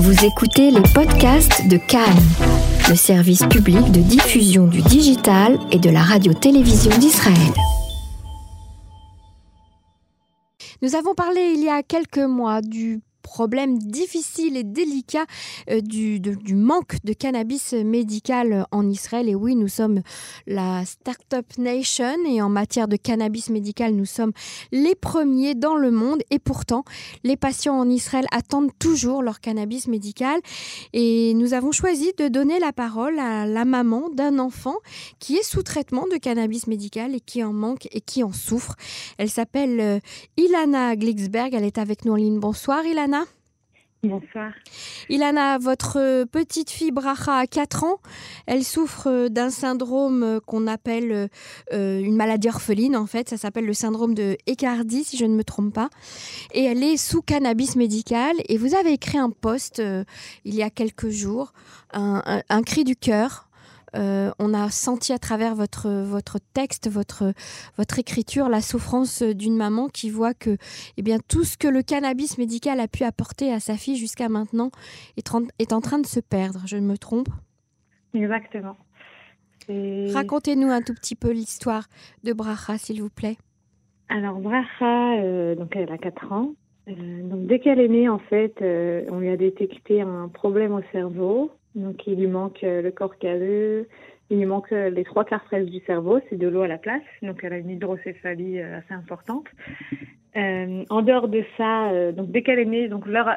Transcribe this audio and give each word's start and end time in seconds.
Vous 0.00 0.24
écoutez 0.24 0.70
les 0.70 0.82
podcasts 0.94 1.66
de 1.66 1.76
Cannes, 1.76 2.22
le 2.88 2.94
service 2.94 3.44
public 3.46 3.90
de 3.90 3.98
diffusion 4.00 4.68
du 4.68 4.80
digital 4.80 5.58
et 5.72 5.78
de 5.80 5.90
la 5.90 6.02
radio-télévision 6.02 6.96
d'Israël. 6.98 7.52
Nous 10.82 10.94
avons 10.94 11.14
parlé 11.14 11.52
il 11.56 11.64
y 11.64 11.68
a 11.68 11.82
quelques 11.82 12.18
mois 12.18 12.60
du 12.60 13.00
problème 13.28 13.78
difficile 13.78 14.56
et 14.56 14.64
délicat 14.64 15.26
euh, 15.70 15.82
du, 15.82 16.20
manque 16.54 16.96
de 17.04 17.12
cannabis 17.12 17.74
médical 17.74 18.66
en 18.72 18.88
Israël. 18.88 19.28
Et 19.28 19.34
oui, 19.34 19.54
nous 19.54 19.68
sommes 19.68 20.00
la 20.46 20.84
Startup 20.86 21.46
Nation 21.58 22.16
et 22.26 22.40
en 22.40 22.48
matière 22.48 22.88
de 22.88 22.96
cannabis 22.96 23.50
médical, 23.50 23.94
nous 23.94 24.06
sommes 24.06 24.32
les 24.72 24.94
premiers 24.94 25.54
dans 25.54 25.76
le 25.76 25.90
monde. 25.90 26.22
Et 26.30 26.38
pourtant, 26.38 26.84
les 27.22 27.36
patients 27.36 27.78
en 27.78 27.88
Israël 27.90 28.26
attendent 28.30 28.72
toujours 28.78 29.22
leur 29.22 29.40
cannabis 29.40 29.88
médical. 29.88 30.40
Et 30.94 31.34
nous 31.34 31.52
avons 31.52 31.72
choisi 31.72 32.12
de 32.16 32.28
donner 32.28 32.58
la 32.58 32.72
parole 32.72 33.18
à 33.18 33.46
la 33.46 33.66
maman 33.66 34.08
d'un 34.10 34.38
enfant 34.38 34.76
qui 35.18 35.36
est 35.36 35.44
sous 35.44 35.62
traitement 35.62 36.06
de 36.10 36.16
cannabis 36.16 36.66
médical 36.66 37.14
et 37.14 37.20
qui 37.20 37.44
en 37.44 37.52
manque 37.52 37.88
et 37.92 38.00
qui 38.00 38.22
en 38.24 38.32
souffre. 38.32 38.74
Elle 39.18 39.30
s'appelle 39.30 39.80
euh, 39.80 40.00
Ilana 40.38 40.96
Glixberg. 40.96 41.52
Elle 41.52 41.64
est 41.64 41.78
avec 41.78 42.06
nous 42.06 42.14
en 42.14 42.16
ligne. 42.16 42.38
Bonsoir, 42.38 42.84
Ilana. 42.86 43.17
Bonsoir. 44.04 44.52
Ilana, 45.08 45.58
votre 45.58 46.24
petite 46.26 46.70
fille 46.70 46.92
Bracha 46.92 47.34
a 47.36 47.46
4 47.48 47.82
ans. 47.82 47.96
Elle 48.46 48.62
souffre 48.62 49.26
d'un 49.26 49.50
syndrome 49.50 50.40
qu'on 50.46 50.68
appelle 50.68 51.28
euh, 51.72 52.00
une 52.00 52.14
maladie 52.14 52.48
orpheline, 52.48 52.96
en 52.96 53.06
fait. 53.06 53.28
Ça 53.28 53.36
s'appelle 53.36 53.66
le 53.66 53.72
syndrome 53.72 54.14
de 54.14 54.36
Ecardi, 54.46 55.02
si 55.02 55.16
je 55.16 55.24
ne 55.24 55.34
me 55.34 55.42
trompe 55.42 55.74
pas. 55.74 55.90
Et 56.54 56.62
elle 56.62 56.84
est 56.84 56.96
sous 56.96 57.22
cannabis 57.22 57.74
médical. 57.74 58.36
Et 58.48 58.56
vous 58.56 58.76
avez 58.76 58.92
écrit 58.92 59.18
un 59.18 59.30
post 59.30 59.80
euh, 59.80 60.04
il 60.44 60.54
y 60.54 60.62
a 60.62 60.70
quelques 60.70 61.08
jours, 61.08 61.52
un 61.92 62.62
cri 62.62 62.84
du 62.84 62.94
cœur 62.94 63.47
euh, 63.96 64.30
on 64.38 64.54
a 64.54 64.70
senti 64.70 65.12
à 65.12 65.18
travers 65.18 65.54
votre, 65.54 65.88
votre 65.88 66.38
texte, 66.52 66.88
votre, 66.90 67.32
votre 67.76 67.98
écriture, 67.98 68.48
la 68.48 68.60
souffrance 68.60 69.22
d'une 69.22 69.56
maman 69.56 69.88
qui 69.88 70.10
voit 70.10 70.34
que 70.34 70.56
eh 70.96 71.02
bien, 71.02 71.18
tout 71.28 71.44
ce 71.44 71.56
que 71.56 71.68
le 71.68 71.82
cannabis 71.82 72.38
médical 72.38 72.80
a 72.80 72.88
pu 72.88 73.04
apporter 73.04 73.52
à 73.52 73.60
sa 73.60 73.76
fille 73.76 73.96
jusqu'à 73.96 74.28
maintenant 74.28 74.70
est, 75.16 75.30
est 75.58 75.72
en 75.72 75.80
train 75.80 75.98
de 75.98 76.06
se 76.06 76.20
perdre. 76.20 76.62
Je 76.66 76.76
me 76.76 76.96
trompe? 76.96 77.28
Exactement. 78.14 78.76
Racontez-nous 79.68 80.68
un 80.68 80.80
tout 80.80 80.94
petit 80.94 81.14
peu 81.14 81.30
l'histoire 81.30 81.84
de 82.24 82.32
Bracha, 82.32 82.78
s'il 82.78 83.02
vous 83.02 83.10
plaît. 83.10 83.36
Alors, 84.08 84.38
Bracha, 84.38 85.18
euh, 85.18 85.54
donc 85.54 85.76
elle 85.76 85.92
a 85.92 85.98
4 85.98 86.32
ans. 86.32 86.54
Euh, 86.88 87.22
donc, 87.22 87.46
dès 87.46 87.58
qu'elle 87.58 87.78
est 87.78 87.88
née, 87.88 88.08
en 88.08 88.18
fait, 88.18 88.54
on 89.10 89.18
lui 89.18 89.28
a 89.28 89.36
détecté 89.36 90.00
un 90.00 90.28
problème 90.28 90.72
au 90.72 90.80
cerveau. 90.90 91.50
Donc 91.78 92.06
il 92.08 92.16
lui 92.16 92.26
manque 92.26 92.64
euh, 92.64 92.82
le 92.82 92.90
corps 92.90 93.16
calleux, 93.18 93.88
il 94.30 94.38
lui 94.38 94.46
manque 94.46 94.72
euh, 94.72 94.90
les 94.90 95.04
trois 95.04 95.24
quarts 95.24 95.44
presque 95.44 95.70
du 95.70 95.78
cerveau, 95.86 96.18
c'est 96.28 96.36
de 96.36 96.48
l'eau 96.48 96.62
à 96.62 96.68
la 96.68 96.76
place, 96.76 97.02
donc 97.22 97.38
elle 97.44 97.52
a 97.52 97.58
une 97.58 97.70
hydrocéphalie 97.70 98.60
euh, 98.60 98.78
assez 98.78 98.94
importante. 98.94 99.46
En 100.34 101.02
dehors 101.02 101.26
de 101.26 101.42
ça, 101.56 102.12
donc 102.12 102.30
dès 102.30 102.42
qu'elle 102.42 102.60
est 102.60 102.64
née, 102.64 102.86
donc 102.86 103.06
l'heure, 103.06 103.34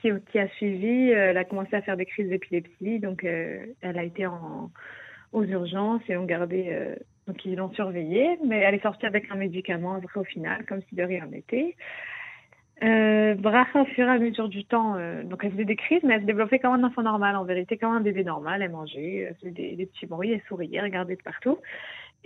qui, 0.00 0.38
a 0.38 0.48
suivi, 0.50 1.10
elle 1.10 1.36
a 1.36 1.42
commencé 1.42 1.74
à 1.74 1.82
faire 1.82 1.96
des 1.96 2.06
crises 2.06 2.28
d'épilepsie, 2.28 3.00
donc 3.00 3.24
elle 3.24 3.74
a 3.82 4.04
été 4.04 4.24
aux 5.32 5.42
urgences 5.42 6.02
et 6.08 6.16
ont 6.16 6.26
gardé, 6.26 6.94
donc 7.26 7.44
ils 7.44 7.56
l'ont 7.56 7.72
surveillée, 7.72 8.38
mais 8.46 8.60
elle 8.60 8.76
est 8.76 8.82
sortie 8.82 9.04
avec 9.04 9.32
un 9.32 9.34
médicament 9.34 9.98
au 10.14 10.22
final, 10.22 10.64
comme 10.66 10.80
si 10.88 10.94
de 10.94 11.02
rien 11.02 11.26
n'était. 11.26 11.74
Euh, 12.84 13.34
Bracha, 13.34 13.80
au 13.80 13.84
fur 13.86 14.06
et 14.06 14.10
à 14.10 14.18
mesure 14.18 14.48
du 14.48 14.64
temps, 14.64 14.96
euh, 14.96 15.22
donc 15.22 15.40
elle 15.42 15.52
faisait 15.52 15.64
des 15.64 15.76
crises, 15.76 16.02
mais 16.02 16.14
elle 16.14 16.20
se 16.20 16.26
développait 16.26 16.58
comme 16.58 16.74
un 16.74 16.84
enfant 16.84 17.02
normal, 17.02 17.34
en 17.36 17.44
vérité, 17.44 17.78
comme 17.78 17.92
un 17.92 18.00
bébé 18.00 18.24
normal. 18.24 18.60
Elle 18.60 18.70
mangeait, 18.70 19.28
elle 19.28 19.34
faisait 19.36 19.50
des, 19.52 19.86
petits 19.86 20.06
bruits, 20.06 20.32
elle 20.32 20.42
souriait, 20.48 20.76
elle 20.78 20.84
regardait 20.84 21.16
de 21.16 21.22
partout. 21.22 21.58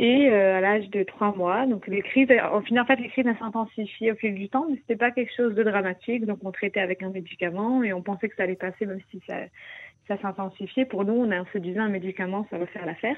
Et 0.01 0.31
euh, 0.31 0.57
à 0.57 0.61
l'âge 0.61 0.89
de 0.91 1.05
trois 1.05 1.35
mois, 1.35 1.67
donc 1.67 1.87
les 1.87 2.03
crises, 2.03 2.29
au 2.53 2.61
final, 2.63 2.83
en 2.85 2.87
fait, 2.87 2.97
les 2.97 3.09
crises 3.09 3.27
s'intensifiaient 3.39 4.13
au 4.13 4.17
fil 4.17 4.35
du 4.35 4.49
temps, 4.49 4.67
mais 4.69 4.77
c'était 4.79 4.97
pas 4.97 5.13
quelque 5.13 5.33
chose 5.37 5.55
de 5.55 5.63
dramatique. 5.63 6.27
Donc 6.27 6.39
on 6.43 6.51
traitait 6.51 6.81
avec 6.81 7.03
un 7.03 7.11
médicament 7.11 7.83
et 7.85 7.93
on 7.93 8.03
pensait 8.03 8.29
que 8.29 8.35
ça 8.35 8.45
allait 8.45 8.57
passer, 8.57 8.87
même 8.87 9.01
si 9.11 9.21
ça, 9.29 9.37
ça 10.09 10.19
s'intensifiait. 10.21 10.87
Pour 10.87 11.05
nous, 11.05 11.15
on, 11.15 11.31
on 11.31 11.47
se 11.53 11.59
disait 11.59 11.79
un 11.79 11.89
médicament, 11.89 12.47
ça 12.51 12.59
va 12.59 12.67
faire 12.67 12.87
l'affaire. 12.87 13.17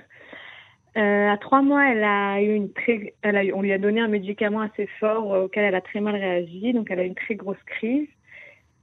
Euh, 0.97 1.29
à 1.29 1.37
trois 1.39 1.63
mois, 1.63 1.89
elle 1.91 2.03
a 2.03 2.43
eu 2.43 2.55
une 2.55 2.73
très, 2.73 3.15
elle 3.23 3.37
a, 3.37 3.43
on 3.55 3.63
lui 3.63 3.73
a 3.73 3.79
donné 3.79 4.01
un 4.01 4.09
médicament 4.09 4.61
assez 4.61 4.87
fort 4.99 5.33
euh, 5.33 5.45
auquel 5.45 5.65
elle 5.65 5.75
a 5.75 5.81
très 5.81 6.01
mal 6.01 6.17
réagi, 6.17 6.73
donc 6.73 6.91
elle 6.91 7.01
a 7.01 7.05
eu 7.05 7.09
une 7.09 7.15
très 7.15 7.37
grosse 7.37 7.63
crise. 7.65 8.09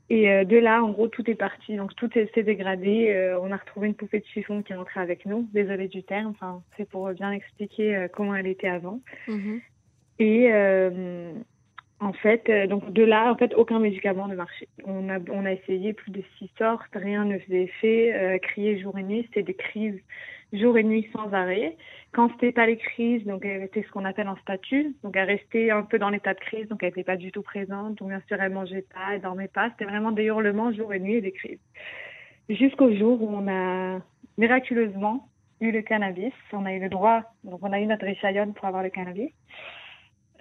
Et 0.10 0.32
euh, 0.32 0.46
de 0.46 0.56
là, 0.56 0.82
en 0.84 0.92
gros, 0.92 1.10
tout 1.10 1.30
est 1.30 1.36
parti, 1.36 1.76
donc 1.76 1.94
tout 1.96 2.10
s'est 2.14 2.44
dégradé. 2.44 3.36
On 3.42 3.52
a 3.52 3.58
retrouvé 3.58 3.88
une 3.88 3.94
poupée 3.94 4.20
de 4.20 4.26
chiffon 4.26 4.64
qui 4.64 4.72
est 4.72 4.78
entrée 4.78 5.02
avec 5.02 5.26
nous. 5.26 5.50
Désolée 5.54 5.90
du 5.90 6.04
terme, 6.04 6.28
enfin 6.30 6.62
c'est 6.78 6.90
pour 6.90 7.10
bien 7.12 7.32
expliquer 7.34 8.08
comment 8.14 8.36
elle 8.36 8.48
était 8.48 8.70
avant. 8.70 9.02
Mm-hmm. 9.28 9.62
Et 10.20 10.50
en 12.00 12.14
fait, 12.14 12.50
donc 12.68 12.94
de 12.94 13.04
là, 13.04 13.32
en 13.32 13.36
fait, 13.36 13.54
aucun 13.56 13.80
médicament 13.80 14.28
ne 14.28 14.36
marchait. 14.36 14.68
On 14.86 15.10
a, 15.10 15.20
on 15.32 15.46
a 15.46 15.52
essayé 15.54 15.94
plus 15.94 16.12
de 16.12 16.22
six 16.38 16.50
sortes, 16.58 16.86
rien 16.94 17.26
ne 17.26 17.40
faisait 17.40 17.64
effet. 17.64 18.40
crier 18.44 18.80
jour 18.80 18.98
et 18.98 19.04
nuit, 19.04 19.24
c'était 19.24 19.44
des 19.44 19.56
crises 19.56 20.00
jour 20.54 20.78
et 20.78 20.84
nuit 20.84 21.10
sans 21.14 21.32
arrêt. 21.34 21.76
Quand 22.12 22.32
c'était 22.32 22.52
pas 22.52 22.66
les 22.66 22.78
crises, 22.78 23.26
donc 23.26 23.46
elle 23.46 23.64
était 23.64 23.84
ce 23.84 23.90
qu'on 23.92 24.06
appelle 24.06 24.28
en 24.28 24.38
statut, 24.38 24.96
donc 25.04 25.16
elle 25.16 25.28
restait 25.28 25.72
un 25.72 25.84
peu 25.84 26.00
dans 26.00 26.10
l'état 26.10 26.34
de 26.34 26.40
crise, 26.40 26.68
donc 26.68 26.82
elle 26.84 26.90
n'était 26.90 27.04
pas 27.04 27.18
du 27.18 27.32
tout 27.32 27.42
présente, 27.42 27.96
donc 27.96 28.10
bien 28.10 28.22
sûr 28.28 28.42
elle 28.42 28.54
mangeait 28.54 28.86
pas, 28.94 29.14
elle 29.14 29.22
dormait 29.22 29.50
pas, 29.50 29.70
c'était 29.72 29.90
vraiment 29.90 30.12
des 30.12 30.24
hurlements 30.24 30.72
jour 30.72 30.94
et 30.94 31.00
nuit 31.00 31.16
et 31.16 31.22
des 31.22 31.32
crises. 31.32 31.60
Jusqu'au 32.50 32.94
jour 32.96 33.22
où 33.22 33.30
on 33.30 33.48
a 33.48 34.00
miraculeusement 34.38 35.28
eu 35.60 35.72
le 35.72 35.82
cannabis, 35.82 36.34
on 36.54 36.66
a 36.66 36.74
eu 36.74 36.80
le 36.80 36.90
droit, 36.90 37.24
donc 37.44 37.60
on 37.62 37.74
a 37.74 37.80
eu 37.80 37.86
notre 37.86 38.06
Richayon 38.06 38.54
pour 38.54 38.66
avoir 38.66 38.84
le 38.84 38.90
cannabis. 38.90 39.32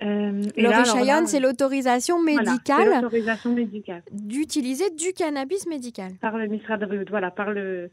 Euh, 0.02 0.42
le 0.56 1.26
c'est 1.26 1.40
l'autorisation 1.40 2.22
médicale, 2.22 3.08
médicale. 3.54 4.02
d'utiliser 4.12 4.90
du 4.90 5.12
cannabis 5.14 5.66
médical. 5.66 6.12
Par 6.20 6.36
le 6.36 6.48
de 6.48 7.10
voilà, 7.10 7.30
par 7.30 7.50
le 7.50 7.90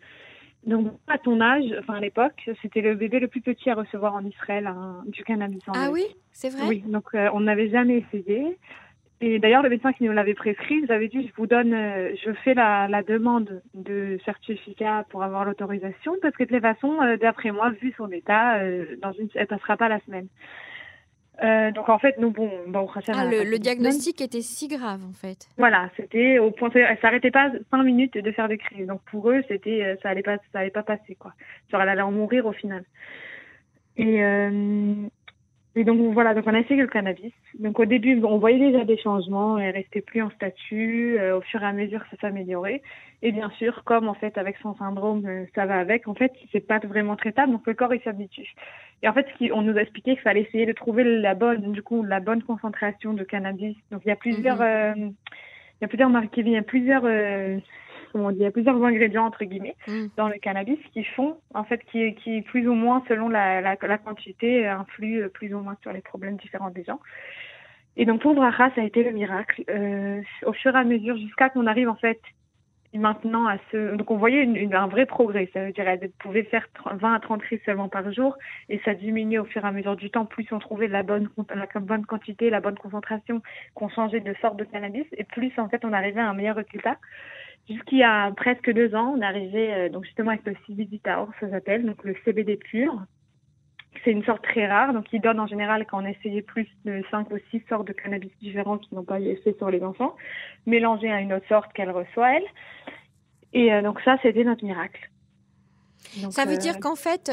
donc, 0.65 0.93
à 1.07 1.17
ton 1.17 1.41
âge, 1.41 1.65
enfin 1.79 1.95
à 1.95 1.99
l'époque, 1.99 2.49
c'était 2.61 2.81
le 2.81 2.95
bébé 2.95 3.19
le 3.19 3.27
plus 3.27 3.41
petit 3.41 3.69
à 3.69 3.75
recevoir 3.75 4.15
en 4.15 4.23
Israël 4.23 4.69
du 5.07 5.23
cannabis. 5.23 5.61
En 5.67 5.73
ah 5.75 5.89
oui, 5.91 6.05
c'est 6.31 6.49
vrai 6.49 6.63
Oui, 6.67 6.83
donc 6.87 7.05
euh, 7.13 7.29
on 7.33 7.41
n'avait 7.41 7.69
jamais 7.69 7.97
essayé. 7.97 8.57
Et 9.19 9.39
d'ailleurs, 9.39 9.61
le 9.61 9.69
médecin 9.69 9.93
qui 9.93 10.03
nous 10.03 10.11
l'avait 10.11 10.33
prescrit 10.33 10.81
nous 10.81 10.91
avait 10.91 11.07
dit, 11.07 11.27
je 11.27 11.33
vous 11.35 11.47
donne, 11.47 11.73
euh, 11.73 12.13
je 12.23 12.31
fais 12.43 12.53
la, 12.53 12.87
la, 12.87 13.03
demande 13.03 13.61
de 13.73 14.17
certificat 14.25 15.05
pour 15.09 15.23
avoir 15.23 15.45
l'autorisation, 15.45 16.15
parce 16.21 16.35
que 16.35 16.43
de 16.43 16.49
toute 16.49 16.61
façon, 16.61 17.01
euh, 17.01 17.17
d'après 17.17 17.51
moi, 17.51 17.69
vu 17.69 17.93
son 17.97 18.09
état, 18.11 18.59
dans 19.01 19.13
une, 19.13 19.29
elle 19.35 19.47
passera 19.47 19.75
pas 19.77 19.89
la 19.89 19.99
semaine. 20.01 20.27
Euh, 21.41 21.71
donc 21.71 21.89
en 21.89 21.97
fait, 21.97 22.17
nous, 22.19 22.29
bon, 22.29 22.49
bon 22.67 22.87
ah, 23.07 23.25
le, 23.25 23.43
le 23.43 23.57
diagnostic 23.57 24.21
était 24.21 24.41
si 24.41 24.67
grave 24.67 25.01
en 25.03 25.13
fait. 25.13 25.47
Voilà, 25.57 25.89
c'était 25.97 26.37
au 26.37 26.51
point, 26.51 26.69
elle 26.75 26.97
s'arrêtait 27.01 27.31
pas 27.31 27.51
cinq 27.71 27.83
minutes 27.83 28.17
de 28.17 28.31
faire 28.31 28.47
des 28.47 28.57
crises. 28.59 28.85
Donc 28.85 29.01
pour 29.09 29.31
eux, 29.31 29.43
c'était, 29.47 29.83
euh, 29.83 29.95
ça 30.03 30.09
allait 30.09 30.21
pas, 30.21 30.37
ça 30.51 30.59
allait 30.59 30.69
pas 30.69 30.83
passer 30.83 31.15
quoi. 31.15 31.33
Genre 31.71 31.81
elle 31.81 31.89
allait 31.89 32.01
en 32.01 32.11
mourir 32.11 32.45
au 32.45 32.53
final. 32.53 32.83
Et 33.97 34.23
euh, 34.23 34.93
et 35.75 35.83
donc 35.83 36.13
voilà, 36.13 36.35
donc 36.35 36.43
on 36.45 36.53
a 36.53 36.59
essayé 36.59 36.79
le 36.79 36.87
cannabis. 36.87 37.31
Donc 37.57 37.79
au 37.79 37.85
début, 37.85 38.21
on 38.23 38.37
voyait 38.37 38.59
déjà 38.59 38.85
des 38.85 38.97
changements, 38.97 39.57
elle 39.57 39.73
restait 39.73 40.01
plus 40.01 40.21
en 40.21 40.29
statut. 40.29 41.17
Euh, 41.19 41.37
au 41.37 41.41
fur 41.41 41.63
et 41.63 41.65
à 41.65 41.73
mesure, 41.73 42.01
ça 42.11 42.17
s'améliorait. 42.21 42.83
Et 43.23 43.31
bien 43.31 43.49
sûr, 43.57 43.83
comme 43.83 44.07
en 44.07 44.13
fait 44.13 44.37
avec 44.37 44.57
son 44.61 44.75
syndrome, 44.75 45.25
euh, 45.25 45.45
ça 45.55 45.65
va 45.65 45.77
avec. 45.77 46.07
En 46.07 46.13
fait, 46.13 46.31
c'est 46.51 46.67
pas 46.67 46.77
vraiment 46.77 47.15
traitable, 47.15 47.51
donc 47.51 47.65
le 47.65 47.73
corps 47.73 47.93
il 47.93 48.01
s'habitue. 48.01 48.53
Et 49.01 49.09
en 49.09 49.13
fait, 49.13 49.25
on 49.51 49.63
nous 49.63 49.75
a 49.75 49.81
expliqué 49.81 50.11
qu'il 50.11 50.21
fallait 50.21 50.41
essayer 50.41 50.67
de 50.67 50.73
trouver 50.73 51.03
la 51.03 51.33
bonne, 51.33 51.71
du 51.71 51.81
coup, 51.81 52.03
la 52.03 52.19
bonne 52.19 52.43
concentration 52.43 53.13
de 53.13 53.23
cannabis. 53.23 53.75
Donc 53.91 54.01
il 54.05 54.09
y 54.09 54.11
a 54.11 54.15
plusieurs, 54.15 54.57
mhm. 54.57 54.61
euh, 54.61 54.93
il 54.95 55.81
y 55.81 55.85
a 55.85 55.87
plusieurs 55.87 56.09
marques, 56.09 56.37
il 56.37 56.49
y 56.49 56.57
a 56.57 56.61
plusieurs 56.61 57.03
dit, 58.31 58.39
il 58.39 58.43
y 58.43 58.45
a 58.45 58.51
plusieurs 58.51 58.83
ingrédients 58.83 59.25
entre 59.25 59.43
guillemets 59.45 59.75
mm. 59.87 60.07
dans 60.17 60.29
le 60.29 60.37
cannabis 60.37 60.79
qui 60.93 61.03
font, 61.03 61.37
en 61.53 61.63
fait, 61.63 61.81
qui, 61.91 62.13
qui 62.15 62.41
plus 62.41 62.67
ou 62.67 62.73
moins 62.73 63.03
selon 63.07 63.29
la, 63.29 63.61
la, 63.61 63.77
la 63.81 63.97
quantité 63.97 64.67
influent 64.67 65.29
plus 65.33 65.53
ou 65.53 65.59
moins 65.59 65.77
sur 65.81 65.91
les 65.93 66.01
problèmes 66.01 66.37
différents 66.37 66.71
des 66.71 66.83
gens. 66.83 66.99
Et 67.95 68.05
donc 68.05 68.21
pour 68.21 68.33
Bracha, 68.33 68.71
ça 68.75 68.81
a 68.81 68.83
été 68.83 69.03
le 69.03 69.11
miracle. 69.11 69.63
Euh, 69.69 70.21
au 70.45 70.53
fur 70.53 70.75
et 70.75 70.79
à 70.79 70.83
mesure, 70.83 71.15
jusqu'à 71.17 71.49
qu'on 71.49 71.67
arrive 71.67 71.89
en 71.89 71.95
fait 71.95 72.19
maintenant 72.93 73.47
à 73.47 73.57
ce... 73.71 73.95
Donc 73.95 74.11
on 74.11 74.17
voyait 74.17 74.43
une, 74.43 74.73
un 74.73 74.87
vrai 74.87 75.05
progrès. 75.05 75.49
Ça 75.53 75.65
veut 75.65 75.71
dire 75.71 75.85
qu'elle 75.85 76.11
pouvait 76.19 76.43
faire 76.43 76.67
20 76.91 77.13
à 77.13 77.19
30 77.19 77.41
crises 77.41 77.59
seulement 77.65 77.89
par 77.89 78.11
jour 78.11 78.37
et 78.69 78.79
ça 78.85 78.93
diminuait 78.93 79.39
au 79.39 79.45
fur 79.45 79.63
et 79.63 79.67
à 79.67 79.71
mesure 79.71 79.95
du 79.95 80.09
temps. 80.09 80.25
Plus 80.25 80.47
on 80.51 80.59
trouvait 80.59 80.87
la 80.87 81.03
bonne, 81.03 81.29
la 81.53 81.67
bonne 81.79 82.05
quantité, 82.05 82.49
la 82.49 82.61
bonne 82.61 82.77
concentration, 82.77 83.41
qu'on 83.75 83.89
changeait 83.89 84.19
de 84.19 84.33
sorte 84.41 84.57
de 84.57 84.63
cannabis 84.63 85.05
et 85.17 85.23
plus 85.23 85.51
en 85.57 85.69
fait 85.69 85.83
on 85.85 85.93
arrivait 85.93 86.21
à 86.21 86.29
un 86.29 86.33
meilleur 86.33 86.55
résultat. 86.55 86.97
Jusqu'il 87.69 87.99
y 87.99 88.03
a 88.03 88.31
presque 88.31 88.71
deux 88.71 88.93
ans, 88.93 89.15
on 89.17 89.21
arrivé 89.21 89.73
euh, 89.73 89.89
donc 89.89 90.05
justement 90.05 90.31
avec 90.31 90.45
le 90.45 90.55
CBD-Taor, 90.67 91.29
ça 91.39 91.49
s'appelle, 91.49 91.85
donc 91.85 92.03
le 92.03 92.15
CBD 92.25 92.57
pur. 92.57 92.93
C'est 94.03 94.11
une 94.11 94.23
sorte 94.23 94.43
très 94.43 94.67
rare, 94.67 94.91
donc 94.91 95.05
il 95.13 95.21
donne 95.21 95.39
en 95.39 95.47
général 95.47 95.85
quand 95.85 96.03
on 96.03 96.05
essayait 96.05 96.41
plus 96.41 96.67
de 96.83 97.03
cinq 97.11 97.31
ou 97.31 97.37
six 97.51 97.63
sortes 97.69 97.87
de 97.87 97.93
cannabis 97.93 98.31
différents 98.39 98.77
qui 98.77 98.93
n'ont 98.93 99.03
pas 99.03 99.19
eu 99.21 99.27
effet 99.27 99.53
sur 99.57 99.69
les 99.69 99.83
enfants, 99.83 100.15
mélangé 100.65 101.09
à 101.11 101.21
une 101.21 101.31
autre 101.31 101.47
sorte 101.47 101.71
qu'elle 101.73 101.91
reçoit 101.91 102.37
elle. 102.37 102.45
Et 103.53 103.81
donc 103.83 104.01
ça, 104.01 104.17
c'était 104.23 104.43
notre 104.43 104.65
miracle. 104.65 105.11
Ça 106.31 106.45
veut 106.45 106.57
dire 106.57 106.79
qu'en 106.79 106.95
fait, 106.95 107.31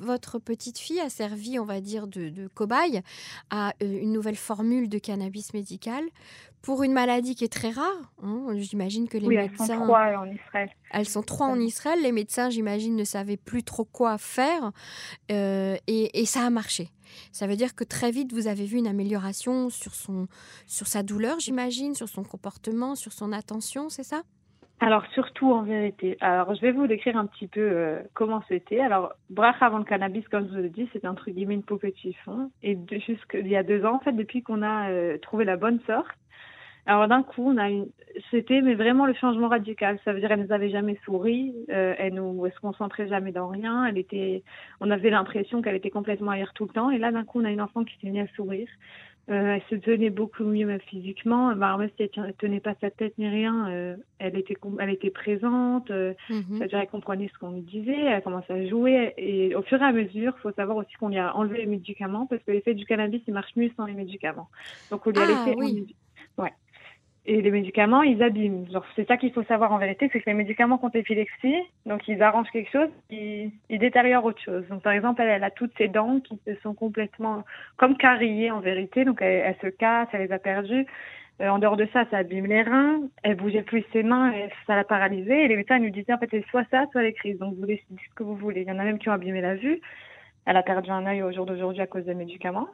votre 0.00 0.38
petite 0.38 0.78
fille 0.78 1.00
a 1.00 1.10
servi, 1.10 1.58
on 1.58 1.64
va 1.64 1.80
dire, 1.80 2.06
de, 2.06 2.48
cobaye 2.54 3.02
à 3.50 3.74
une 3.80 4.12
nouvelle 4.12 4.36
formule 4.36 4.88
de 4.88 4.98
cannabis 4.98 5.52
médical 5.54 6.04
pour 6.62 6.82
une 6.82 6.92
maladie 6.92 7.34
qui 7.34 7.44
est 7.44 7.52
très 7.52 7.70
rare. 7.70 8.12
Hein. 8.22 8.48
j'imagine 8.56 9.08
que 9.08 9.16
les 9.16 9.26
oui, 9.26 9.36
médecins. 9.36 9.64
Elles 9.64 9.78
sont 9.78 9.84
trois 9.84 10.18
en 10.18 10.30
Israël. 10.30 10.70
Elles 10.90 11.08
sont 11.08 11.22
trois 11.22 11.46
en 11.46 11.60
Israël. 11.60 12.02
Les 12.02 12.12
médecins, 12.12 12.50
j'imagine, 12.50 12.96
ne 12.96 13.04
savaient 13.04 13.36
plus 13.36 13.62
trop 13.62 13.84
quoi 13.84 14.18
faire. 14.18 14.72
et, 15.28 15.78
et, 15.86 16.26
ça 16.26 16.44
a 16.44 16.50
marché. 16.50 16.90
Ça 17.32 17.46
veut 17.46 17.56
dire 17.56 17.74
que 17.74 17.84
très 17.84 18.10
vite, 18.10 18.32
vous 18.32 18.48
avez 18.48 18.64
vu 18.64 18.78
une 18.78 18.86
amélioration 18.86 19.70
sur, 19.70 19.94
son, 19.94 20.28
sur 20.66 20.86
sa 20.86 21.02
douleur, 21.02 21.40
j'imagine, 21.40 21.94
sur 21.94 22.08
son 22.08 22.22
comportement, 22.22 22.94
sur 22.94 23.12
son 23.12 23.32
attention, 23.32 23.88
c'est 23.88 24.02
ça? 24.02 24.22
Alors 24.80 25.04
surtout 25.12 25.52
en 25.52 25.62
vérité. 25.62 26.16
Alors 26.20 26.54
je 26.54 26.60
vais 26.60 26.72
vous 26.72 26.86
décrire 26.86 27.16
un 27.16 27.26
petit 27.26 27.48
peu 27.48 27.60
euh, 27.60 28.00
comment 28.14 28.42
c'était. 28.48 28.80
Alors 28.80 29.12
bracha 29.30 29.66
avant 29.66 29.78
le 29.78 29.84
cannabis, 29.84 30.26
comme 30.28 30.48
je 30.48 30.54
vous 30.54 30.62
l'ai 30.62 30.68
dit, 30.68 30.88
c'était 30.92 31.08
entre 31.08 31.30
guillemets 31.30 31.54
une 31.54 31.64
poupée 31.64 31.90
de 31.90 31.96
chiffon. 31.96 32.50
Et 32.62 32.78
jusqu'il 33.06 33.48
y 33.48 33.56
a 33.56 33.62
deux 33.64 33.84
ans, 33.84 33.96
en 33.96 34.00
fait, 34.00 34.12
depuis 34.12 34.42
qu'on 34.42 34.62
a 34.62 34.90
euh, 34.90 35.18
trouvé 35.18 35.44
la 35.44 35.56
bonne 35.56 35.80
sorte, 35.86 36.16
alors 36.86 37.06
d'un 37.06 37.22
coup, 37.22 37.42
on 37.44 37.58
a 37.58 37.68
une... 37.68 37.88
c'était 38.30 38.62
mais 38.62 38.74
vraiment 38.74 39.04
le 39.04 39.14
changement 39.14 39.48
radical. 39.48 39.98
Ça 40.04 40.12
veut 40.12 40.20
dire 40.20 40.28
qu'elle 40.30 40.44
nous 40.44 40.52
avait 40.52 40.70
jamais 40.70 40.98
souri, 41.04 41.54
euh, 41.70 41.94
elle 41.98 42.14
nous 42.14 42.46
elle 42.46 42.52
se 42.52 42.60
concentrait 42.60 43.08
jamais 43.08 43.32
dans 43.32 43.48
rien. 43.48 43.84
Elle 43.84 43.98
était, 43.98 44.42
on 44.80 44.90
avait 44.90 45.10
l'impression 45.10 45.60
qu'elle 45.60 45.74
était 45.74 45.90
complètement 45.90 46.30
ailleurs 46.30 46.54
tout 46.54 46.64
le 46.64 46.72
temps. 46.72 46.88
Et 46.90 46.98
là, 46.98 47.12
d'un 47.12 47.24
coup, 47.24 47.40
on 47.40 47.44
a 47.44 47.50
une 47.50 47.60
enfant 47.60 47.84
qui 47.84 47.94
s'est 48.00 48.08
mise 48.08 48.22
à 48.22 48.26
sourire. 48.34 48.68
Euh, 49.30 49.56
elle 49.56 49.62
se 49.68 49.74
tenait 49.74 50.08
beaucoup 50.08 50.44
mieux 50.44 50.66
même 50.66 50.80
physiquement. 50.80 51.54
Bah, 51.54 51.76
même 51.76 51.90
si 51.96 52.10
elle 52.16 52.24
ne 52.24 52.32
tenait 52.32 52.60
pas 52.60 52.74
sa 52.80 52.90
tête 52.90 53.12
ni 53.18 53.28
rien, 53.28 53.68
euh, 53.68 53.96
elle 54.18 54.36
était 54.36 54.56
elle 54.80 54.90
était 54.90 55.10
présente. 55.10 55.90
Euh, 55.90 56.14
mhm. 56.30 56.42
Ça 56.52 56.64
veut 56.64 56.68
dire 56.68 56.80
qu'elle 56.80 56.88
comprenait 56.88 57.30
ce 57.32 57.38
qu'on 57.38 57.52
lui 57.52 57.60
disait. 57.60 57.92
Elle 57.92 58.22
commençait 58.22 58.54
à 58.54 58.66
jouer. 58.66 59.12
Et 59.18 59.54
au 59.54 59.62
fur 59.62 59.80
et 59.82 59.84
à 59.84 59.92
mesure, 59.92 60.32
il 60.36 60.40
faut 60.40 60.52
savoir 60.52 60.78
aussi 60.78 60.94
qu'on 60.94 61.08
lui 61.08 61.18
a 61.18 61.36
enlevé 61.36 61.58
les 61.58 61.66
médicaments 61.66 62.26
parce 62.26 62.42
que 62.42 62.52
l'effet 62.52 62.74
du 62.74 62.86
cannabis, 62.86 63.20
il 63.26 63.34
marche 63.34 63.54
mieux 63.56 63.70
sans 63.76 63.84
les 63.84 63.94
médicaments. 63.94 64.48
Donc 64.90 65.06
on 65.06 65.10
lui 65.10 65.18
a 65.18 65.22
ah, 65.24 65.44
laissé. 65.46 65.56
Oui. 65.58 65.94
Ouais. 66.38 66.52
Et 67.30 67.42
les 67.42 67.50
médicaments, 67.50 68.02
ils 68.02 68.22
abîment. 68.22 68.64
C'est 68.96 69.06
ça 69.06 69.18
qu'il 69.18 69.30
faut 69.34 69.42
savoir 69.42 69.70
en 69.70 69.76
vérité, 69.76 70.08
c'est 70.10 70.20
que 70.20 70.30
les 70.30 70.34
médicaments 70.34 70.78
contre 70.78 70.96
l'épilepsie, 70.96 71.56
donc 71.84 72.08
ils 72.08 72.22
arrangent 72.22 72.50
quelque 72.50 72.70
chose, 72.70 72.88
ils, 73.10 73.52
détériorent 73.68 74.24
autre 74.24 74.40
chose. 74.40 74.66
Donc 74.68 74.82
par 74.82 74.94
exemple, 74.94 75.20
elle, 75.20 75.44
a 75.44 75.50
toutes 75.50 75.76
ses 75.76 75.88
dents 75.88 76.20
qui 76.20 76.40
se 76.46 76.54
sont 76.62 76.72
complètement 76.72 77.44
comme 77.76 77.98
carillées 77.98 78.50
en 78.50 78.60
vérité, 78.60 79.04
donc 79.04 79.20
elle, 79.20 79.54
se 79.60 79.66
casse, 79.66 80.08
elle 80.14 80.22
les 80.22 80.32
a 80.32 80.38
perdues. 80.38 80.86
Euh, 81.42 81.50
en 81.50 81.58
dehors 81.58 81.76
de 81.76 81.86
ça, 81.92 82.06
ça 82.10 82.16
abîme 82.16 82.46
les 82.46 82.62
reins, 82.62 83.02
elle 83.22 83.34
bougeait 83.36 83.62
plus 83.62 83.84
ses 83.92 84.02
mains, 84.02 84.32
et 84.32 84.48
ça 84.66 84.74
l'a 84.74 84.84
paralysée. 84.84 85.44
Et 85.44 85.48
les 85.48 85.56
médecins 85.56 85.78
nous 85.78 85.90
disaient 85.90 86.14
en 86.14 86.18
fait 86.18 86.28
c'est 86.30 86.46
soit 86.48 86.64
ça, 86.70 86.86
soit 86.92 87.02
les 87.02 87.12
crises. 87.12 87.38
Donc 87.38 87.56
vous 87.56 87.66
décidez 87.66 88.00
ce 88.08 88.14
que 88.14 88.22
vous 88.22 88.36
voulez. 88.36 88.62
Il 88.62 88.68
y 88.68 88.72
en 88.72 88.78
a 88.78 88.84
même 88.84 88.98
qui 88.98 89.10
ont 89.10 89.12
abîmé 89.12 89.42
la 89.42 89.54
vue. 89.54 89.82
Elle 90.46 90.56
a 90.56 90.62
perdu 90.62 90.90
un 90.90 91.04
œil 91.04 91.22
au 91.22 91.30
jour 91.30 91.44
d'aujourd'hui 91.44 91.82
à 91.82 91.86
cause 91.86 92.06
des 92.06 92.14
médicaments. 92.14 92.68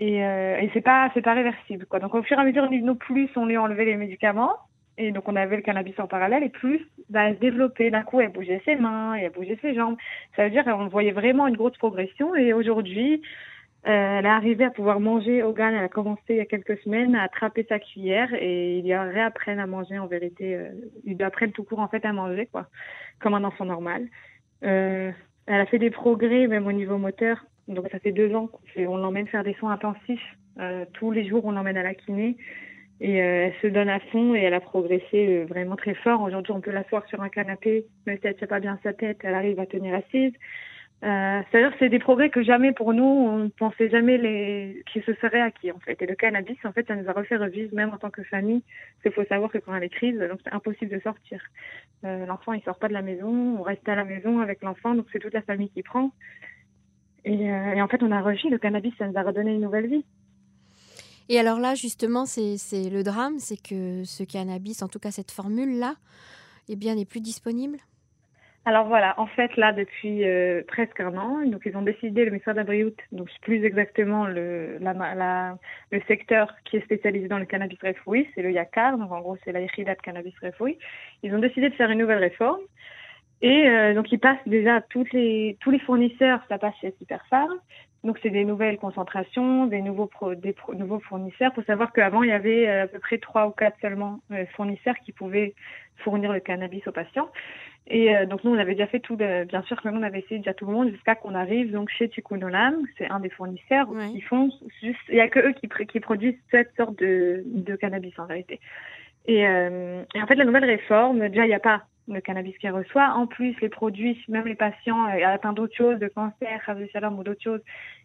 Et, 0.00 0.24
euh, 0.24 0.58
et 0.58 0.70
c'est 0.74 0.80
pas 0.80 1.10
c'est 1.14 1.22
pas 1.22 1.34
réversible 1.34 1.86
quoi. 1.86 2.00
Donc 2.00 2.14
au 2.14 2.22
fur 2.22 2.36
et 2.36 2.40
à 2.40 2.44
mesure 2.44 2.68
nous 2.70 2.94
plus 2.96 3.30
on 3.36 3.46
lui 3.46 3.56
a 3.56 3.62
enlevé 3.62 3.84
les 3.84 3.96
médicaments 3.96 4.54
et 4.98 5.12
donc 5.12 5.28
on 5.28 5.36
avait 5.36 5.56
le 5.56 5.62
cannabis 5.62 5.98
en 5.98 6.08
parallèle 6.08 6.42
et 6.42 6.48
plus 6.48 6.84
bah, 7.10 7.28
elle 7.28 7.36
se 7.36 7.40
développait 7.40 7.90
d'un 7.90 8.02
coup 8.02 8.20
elle 8.20 8.32
bougeait 8.32 8.60
ses 8.64 8.74
mains 8.74 9.14
elle 9.14 9.30
bougeait 9.30 9.58
ses 9.62 9.74
jambes. 9.74 9.96
Ça 10.34 10.44
veut 10.44 10.50
dire 10.50 10.64
qu'on 10.64 10.88
voyait 10.88 11.12
vraiment 11.12 11.46
une 11.46 11.56
grosse 11.56 11.76
progression 11.78 12.34
et 12.34 12.52
aujourd'hui 12.52 13.22
euh, 13.86 14.18
elle 14.18 14.24
est 14.24 14.28
arrivée 14.30 14.64
à 14.64 14.70
pouvoir 14.70 14.98
manger 14.98 15.42
au 15.42 15.52
GAN. 15.52 15.68
Elle 15.68 15.84
a 15.84 15.88
commencé 15.88 16.22
il 16.30 16.36
y 16.36 16.40
a 16.40 16.46
quelques 16.46 16.78
semaines 16.78 17.14
à 17.14 17.22
attraper 17.22 17.66
sa 17.68 17.78
cuillère 17.78 18.32
et 18.34 18.78
il 18.78 18.86
y 18.86 18.94
a 18.94 19.02
réapprennent 19.02 19.58
à 19.58 19.66
manger 19.66 19.98
en 19.98 20.06
vérité. 20.06 20.56
Euh, 20.56 20.70
ils 21.04 21.22
apprennent 21.22 21.52
tout 21.52 21.64
court 21.64 21.80
en 21.80 21.88
fait 21.88 22.04
à 22.04 22.12
manger 22.12 22.46
quoi, 22.46 22.66
comme 23.20 23.34
un 23.34 23.44
enfant 23.44 23.66
normal. 23.66 24.06
Euh, 24.64 25.12
elle 25.46 25.60
a 25.60 25.66
fait 25.66 25.78
des 25.78 25.90
progrès 25.90 26.46
même 26.46 26.66
au 26.66 26.72
niveau 26.72 26.96
moteur. 26.96 27.44
Donc 27.68 27.88
ça 27.90 27.98
fait 27.98 28.12
deux 28.12 28.34
ans 28.34 28.48
qu'on 28.74 28.96
l'emmène 28.96 29.26
faire 29.26 29.44
des 29.44 29.54
soins 29.54 29.72
intensifs. 29.72 30.36
Euh, 30.60 30.84
tous 30.94 31.10
les 31.10 31.26
jours, 31.26 31.44
on 31.44 31.52
l'emmène 31.52 31.76
à 31.76 31.82
la 31.82 31.94
kiné. 31.94 32.36
Et 33.00 33.22
euh, 33.22 33.46
elle 33.46 33.54
se 33.60 33.66
donne 33.66 33.88
à 33.88 33.98
fond 33.98 34.34
et 34.34 34.40
elle 34.40 34.54
a 34.54 34.60
progressé 34.60 35.28
euh, 35.28 35.44
vraiment 35.46 35.76
très 35.76 35.94
fort. 35.94 36.22
Aujourd'hui, 36.22 36.52
on 36.52 36.60
peut 36.60 36.70
l'asseoir 36.70 37.04
sur 37.08 37.22
un 37.22 37.28
canapé, 37.28 37.86
même 38.06 38.18
si 38.18 38.26
elle 38.26 38.34
ne 38.34 38.38
tient 38.38 38.46
pas 38.46 38.60
bien 38.60 38.78
sa 38.82 38.92
tête, 38.92 39.18
elle 39.24 39.34
arrive 39.34 39.58
à 39.58 39.66
tenir 39.66 39.94
assise. 39.94 40.32
Euh, 41.02 41.42
C'est-à-dire 41.50 41.74
c'est 41.78 41.90
des 41.90 41.98
progrès 41.98 42.30
que 42.30 42.42
jamais 42.42 42.72
pour 42.72 42.94
nous, 42.94 43.04
on 43.04 43.36
ne 43.38 43.48
pensait 43.48 43.90
jamais 43.90 44.16
les... 44.16 44.82
qui 44.90 45.02
se 45.02 45.12
seraient 45.14 45.40
acquis 45.40 45.70
en 45.70 45.78
fait. 45.80 46.00
Et 46.00 46.06
le 46.06 46.14
cannabis, 46.14 46.56
en 46.64 46.72
fait, 46.72 46.86
ça 46.86 46.94
nous 46.94 47.08
a 47.10 47.12
refait 47.12 47.36
revivre 47.36 47.74
même 47.74 47.90
en 47.90 47.98
tant 47.98 48.10
que 48.10 48.22
famille. 48.22 48.62
Il 49.04 49.12
faut 49.12 49.24
savoir 49.24 49.50
que 49.50 49.58
quand 49.58 49.74
elle 49.74 49.84
est 49.84 49.88
crise, 49.90 50.18
donc 50.18 50.38
c'est 50.44 50.54
impossible 50.54 50.92
de 50.96 51.00
sortir. 51.00 51.42
Euh, 52.04 52.24
l'enfant, 52.26 52.52
il 52.52 52.62
sort 52.62 52.78
pas 52.78 52.88
de 52.88 52.94
la 52.94 53.02
maison, 53.02 53.58
on 53.58 53.62
reste 53.62 53.86
à 53.88 53.96
la 53.96 54.04
maison 54.04 54.38
avec 54.38 54.62
l'enfant, 54.62 54.94
donc 54.94 55.06
c'est 55.12 55.18
toute 55.18 55.34
la 55.34 55.42
famille 55.42 55.70
qui 55.70 55.82
prend. 55.82 56.10
Euh, 57.26 57.30
et, 57.74 57.82
en 57.82 57.88
fait, 57.88 58.02
on 58.02 58.12
a 58.12 58.20
revu 58.20 58.50
le 58.50 58.58
cannabis, 58.58 58.92
ça 58.98 59.06
nous 59.06 59.18
a 59.18 59.22
redonné 59.22 59.54
une 59.54 59.62
nouvelle 59.62 59.88
vie. 59.88 60.04
Et 61.28 61.38
alors 61.38 61.58
là, 61.58 61.74
justement, 61.74 62.26
c'est 62.26 62.90
le 62.90 63.02
drame, 63.02 63.38
c'est 63.38 63.56
que 63.56 64.04
ce 64.04 64.24
cannabis, 64.24 64.82
en 64.82 64.88
tout 64.88 64.98
cas 64.98 65.10
cette 65.10 65.30
formule-là, 65.30 65.94
eh 66.68 66.76
bien, 66.76 66.94
n'est 66.94 67.06
plus 67.06 67.20
disponible 67.20 67.78
alors 68.66 68.86
voilà, 68.86 69.12
en 69.20 69.26
fait 69.26 69.54
là 69.58 69.72
depuis 69.72 70.24
euh, 70.24 70.62
presque 70.66 70.98
un 70.98 71.14
an, 71.18 71.44
donc 71.44 71.60
ils 71.66 71.76
ont 71.76 71.82
décidé 71.82 72.24
le 72.24 72.30
ministère 72.30 72.54
d'Abriout, 72.54 72.96
donc 73.12 73.28
plus 73.42 73.62
exactement 73.62 74.26
le, 74.26 74.78
la, 74.80 75.58
le 75.90 76.00
secteur 76.08 76.50
qui 76.64 76.78
est 76.78 76.84
spécialisé 76.84 77.28
dans 77.28 77.38
le 77.38 77.44
cannabis 77.44 77.78
refoui, 77.82 78.26
c'est 78.34 78.40
le 78.40 78.52
YACAR, 78.52 78.96
donc 78.96 79.12
en 79.12 79.20
gros 79.20 79.36
c'est 79.44 79.52
la 79.52 79.60
de 79.60 80.00
Cannabis 80.02 80.32
Refoui. 80.42 80.78
Ils 81.22 81.34
ont 81.34 81.40
décidé 81.40 81.68
de 81.68 81.74
faire 81.74 81.90
une 81.90 81.98
nouvelle 81.98 82.20
réforme 82.20 82.62
et 83.44 83.68
euh, 83.68 83.92
donc, 83.92 84.10
ils 84.10 84.18
passent 84.18 84.38
déjà 84.46 84.80
toutes 84.80 85.12
les, 85.12 85.58
tous 85.60 85.70
les 85.70 85.78
fournisseurs, 85.78 86.40
ça 86.48 86.56
passe 86.56 86.72
chez 86.80 86.94
Superfarm. 86.98 87.52
Donc, 88.02 88.18
c'est 88.22 88.30
des 88.30 88.46
nouvelles 88.46 88.78
concentrations, 88.78 89.66
des 89.66 89.82
nouveaux, 89.82 90.06
pro, 90.06 90.34
des 90.34 90.54
nouveaux 90.74 91.00
fournisseurs. 91.00 91.50
Il 91.52 91.56
faut 91.56 91.66
savoir 91.66 91.92
qu'avant, 91.92 92.22
il 92.22 92.30
y 92.30 92.32
avait 92.32 92.66
euh, 92.66 92.84
à 92.84 92.86
peu 92.86 92.98
près 93.00 93.18
trois 93.18 93.46
ou 93.46 93.50
quatre 93.50 93.76
seulement 93.82 94.20
euh, 94.32 94.46
fournisseurs 94.56 94.94
qui 95.04 95.12
pouvaient 95.12 95.52
fournir 95.98 96.32
le 96.32 96.40
cannabis 96.40 96.88
aux 96.88 96.92
patients. 96.92 97.28
Et 97.86 98.14
donc, 98.24 98.44
nous, 98.44 98.50
on 98.50 98.58
avait 98.58 98.72
déjà 98.72 98.86
fait 98.86 98.98
tout, 98.98 99.14
bien 99.14 99.62
sûr, 99.66 99.82
que 99.82 99.86
nous, 99.90 100.00
on 100.00 100.02
avait 100.02 100.20
essayé 100.20 100.38
déjà 100.38 100.54
tout 100.54 100.64
le 100.64 100.72
monde 100.72 100.88
jusqu'à 100.88 101.14
qu'on 101.16 101.34
arrive 101.34 101.70
donc 101.70 101.90
chez 101.90 102.08
Tikunolam, 102.08 102.76
c'est 102.96 103.10
un 103.10 103.20
des 103.20 103.28
fournisseurs. 103.28 103.86
Ils 104.14 104.22
font 104.22 104.48
juste, 104.82 104.98
il 105.10 105.16
y 105.16 105.20
a 105.20 105.28
que 105.28 105.40
eux 105.40 105.52
qui, 105.52 105.68
qui 105.68 106.00
produisent 106.00 106.38
cette 106.50 106.74
sorte 106.78 106.98
de, 106.98 107.42
de 107.44 107.76
cannabis 107.76 108.18
en 108.18 108.24
réalité. 108.24 108.58
Et, 109.26 109.40
et 109.42 110.22
en 110.22 110.26
fait, 110.26 110.34
la 110.34 110.46
nouvelle 110.46 110.64
réforme, 110.64 111.28
déjà, 111.28 111.44
il 111.44 111.48
n'y 111.48 111.54
a 111.54 111.60
pas 111.60 111.82
le 112.08 112.20
cannabis 112.20 112.56
qu'il 112.58 112.70
reçoit. 112.70 113.10
En 113.10 113.26
plus, 113.26 113.58
les 113.60 113.68
produits, 113.68 114.22
même 114.28 114.46
les 114.46 114.54
patients 114.54 115.06
euh, 115.08 115.26
atteints 115.26 115.52
d'autres 115.52 115.76
choses, 115.76 115.98
de 115.98 116.08
cancer, 116.08 116.60
salam 116.92 117.18
ou 117.18 117.24
d'autres 117.24 117.42
choses, 117.42 117.60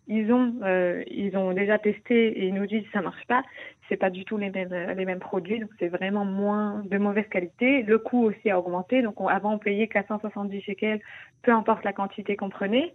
ils 0.09 0.33
ont, 0.33 0.55
euh, 0.63 1.03
ils 1.07 1.37
ont 1.37 1.53
déjà 1.53 1.77
testé 1.77 2.29
et 2.29 2.47
ils 2.47 2.53
nous 2.53 2.65
disent 2.65 2.83
que 2.83 2.91
ça 2.91 3.01
marche 3.01 3.25
pas. 3.27 3.43
C'est 3.87 3.97
pas 3.97 4.09
du 4.09 4.25
tout 4.25 4.37
les 4.37 4.49
mêmes, 4.49 4.73
les 4.97 5.05
mêmes 5.05 5.19
produits, 5.19 5.59
donc 5.59 5.69
c'est 5.79 5.87
vraiment 5.87 6.25
moins 6.25 6.81
de 6.83 6.97
mauvaise 6.97 7.27
qualité. 7.29 7.83
Le 7.83 7.99
coût 7.99 8.25
aussi 8.25 8.49
a 8.49 8.59
augmenté. 8.59 9.03
Donc 9.03 9.15
avant, 9.29 9.53
on 9.53 9.57
payait 9.59 9.87
470 9.87 10.61
shekels, 10.61 10.99
peu 11.43 11.51
importe 11.51 11.83
la 11.83 11.93
quantité 11.93 12.35
qu'on 12.35 12.49
prenait. 12.49 12.93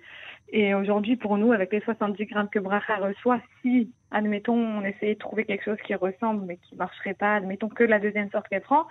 Et 0.53 0.75
aujourd'hui, 0.75 1.17
pour 1.17 1.39
nous, 1.39 1.53
avec 1.53 1.73
les 1.73 1.81
70 1.81 2.27
grammes 2.27 2.49
que 2.49 2.59
Bracha 2.59 2.97
reçoit, 2.97 3.41
si, 3.63 3.93
admettons, 4.11 4.55
on 4.55 4.85
essayait 4.85 5.15
de 5.15 5.19
trouver 5.19 5.45
quelque 5.45 5.65
chose 5.65 5.79
qui 5.87 5.95
ressemble 5.95 6.45
mais 6.47 6.59
qui 6.59 6.75
marcherait 6.77 7.15
pas, 7.15 7.37
admettons 7.37 7.69
que 7.69 7.85
la 7.85 7.99
deuxième 7.99 8.31
sorte 8.31 8.49
qu'elle 8.49 8.61
prend, 8.61 8.87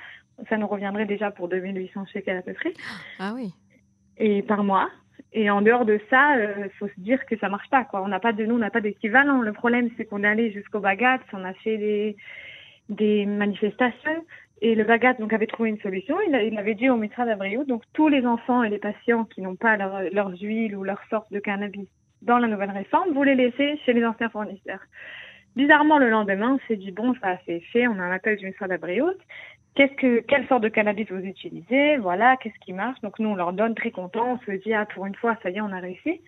ça 0.50 0.58
nous 0.58 0.68
reviendrait 0.68 1.06
déjà 1.06 1.30
pour 1.30 1.50
2800 1.50 2.06
shekels 2.08 2.38
à 2.38 2.42
peu 2.42 2.53
près. 2.53 2.74
Ah 3.20 3.34
oui. 3.36 3.53
Et 4.18 4.42
par 4.44 4.63
mois. 4.63 4.89
Et 5.34 5.50
en 5.50 5.62
dehors 5.62 5.86
de 5.86 6.00
ça, 6.10 6.36
euh, 6.36 6.68
faut 6.78 6.88
se 6.88 7.00
dire 7.00 7.25
que 7.25 7.38
ça 7.38 7.50
marche 7.50 7.70
pas. 7.70 7.88
On 7.94 8.08
n'a 8.08 8.20
pas 8.20 8.34
de 8.34 8.46
nous, 8.46 8.56
on 8.56 8.60
n'a 8.60 8.70
pas 8.70 8.82
d'équivalent. 8.82 9.42
Le 9.42 9.52
problème, 9.52 9.90
c'est 9.98 10.06
qu'on 10.06 10.24
est 10.24 10.28
allé 10.28 10.52
jusqu'au 10.52 10.80
Bagat, 10.80 11.20
on 11.34 11.44
a 11.44 11.54
fait 11.54 12.16
des, 12.90 13.25
manifestations. 13.25 14.25
Et 14.62 14.75
le 14.75 14.84
Bagat 14.84 15.13
donc 15.16 15.34
avait 15.34 15.48
trouvé 15.48 15.70
une 15.70 15.80
solution. 15.80 16.16
Il, 16.28 16.36
il 16.52 16.58
avait 16.58 16.75
dit 16.75 16.90
au 16.90 16.98
Mitra 16.98 17.25
d'Abriou, 17.25 17.66
donc 17.66 17.84
tous 17.94 18.08
les 18.08 18.25
enfants 18.25 18.63
et 18.63 18.70
les 18.70 18.78
patients 18.78 19.25
qui 19.25 19.42
n'ont 19.42 19.56
pas 19.56 19.75
leur, 19.75 20.04
leurs 20.12 20.40
huiles 20.40 20.75
ou 20.75 20.84
leur 20.84 21.02
sorte 21.10 21.32
de 21.34 21.40
cannabis 21.40 21.88
dans 22.22 22.38
la 22.38 22.48
nouvelle 22.48 22.72
réforme, 22.72 23.13
vous 23.13 23.24
les 23.24 23.36
laissez 23.36 23.78
chez 23.86 23.94
les 23.94 24.06
anciens 24.06 24.30
fournisseurs. 24.30 24.80
Bizarrement, 25.56 26.00
le 26.00 26.10
lendemain, 26.10 26.58
on 26.58 26.68
s'est 26.68 26.78
dit 26.78 26.92
bon, 26.92 27.13
ça 27.22 27.30
a 27.30 27.38
fait. 27.38 27.88
On 27.88 28.00
a 28.00 28.04
un 28.04 28.12
appel 28.12 28.38
du 28.38 28.46
Mitra 28.46 28.68
d'Abriou 28.68 29.10
qu'est-ce 29.75 29.94
que, 29.94 30.20
quelle 30.22 30.48
sorte 30.48 30.63
de 30.63 30.70
cannabis 30.70 31.10
vous 31.10 31.20
utilisez, 31.20 31.98
voilà, 31.98 32.38
qu'est-ce 32.38 32.60
qui 32.60 32.74
marche? 32.74 33.00
Donc 33.01 33.20
nous, 33.20 33.30
on 33.30 33.36
leur 33.36 33.53
donne 33.53 33.75
très 33.75 33.92
content, 33.92 34.34
on 34.34 34.39
se 34.46 34.51
dit, 34.63 34.74
ah, 34.74 34.86
pour 34.86 35.06
une 35.06 35.15
fois, 35.15 35.38
ça 35.44 35.50
y 35.50 35.58
est, 35.58 35.62
on 35.62 35.72
a 35.72 35.80
réussi. 35.80 36.22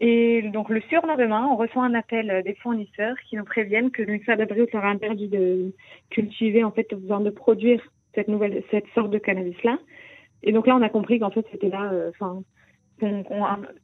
Et 0.00 0.42
donc 0.42 0.68
le 0.70 0.80
surlendemain, 0.82 1.46
on 1.50 1.56
reçoit 1.56 1.84
un 1.84 1.94
appel 1.94 2.42
des 2.44 2.54
fournisseurs 2.54 3.16
qui 3.28 3.36
nous 3.36 3.44
préviennent 3.44 3.90
que 3.90 4.02
le 4.02 4.12
ministère 4.12 4.36
d'Abril 4.36 4.66
leur 4.72 4.84
a 4.84 4.88
interdit 4.88 5.28
de 5.28 5.72
cultiver, 6.10 6.64
en 6.64 6.72
fait, 6.72 6.88
de 6.92 7.30
produire 7.30 7.80
cette 8.14 8.28
nouvelle, 8.28 8.62
cette 8.70 8.86
sorte 8.94 9.10
de 9.10 9.18
cannabis-là. 9.18 9.78
Et 10.42 10.52
donc 10.52 10.66
là, 10.66 10.76
on 10.76 10.82
a 10.82 10.88
compris 10.88 11.18
qu'en 11.18 11.30
fait, 11.30 11.46
c'était 11.50 11.68
là, 11.68 11.90
euh, 11.92 12.10
enfin, 12.10 12.42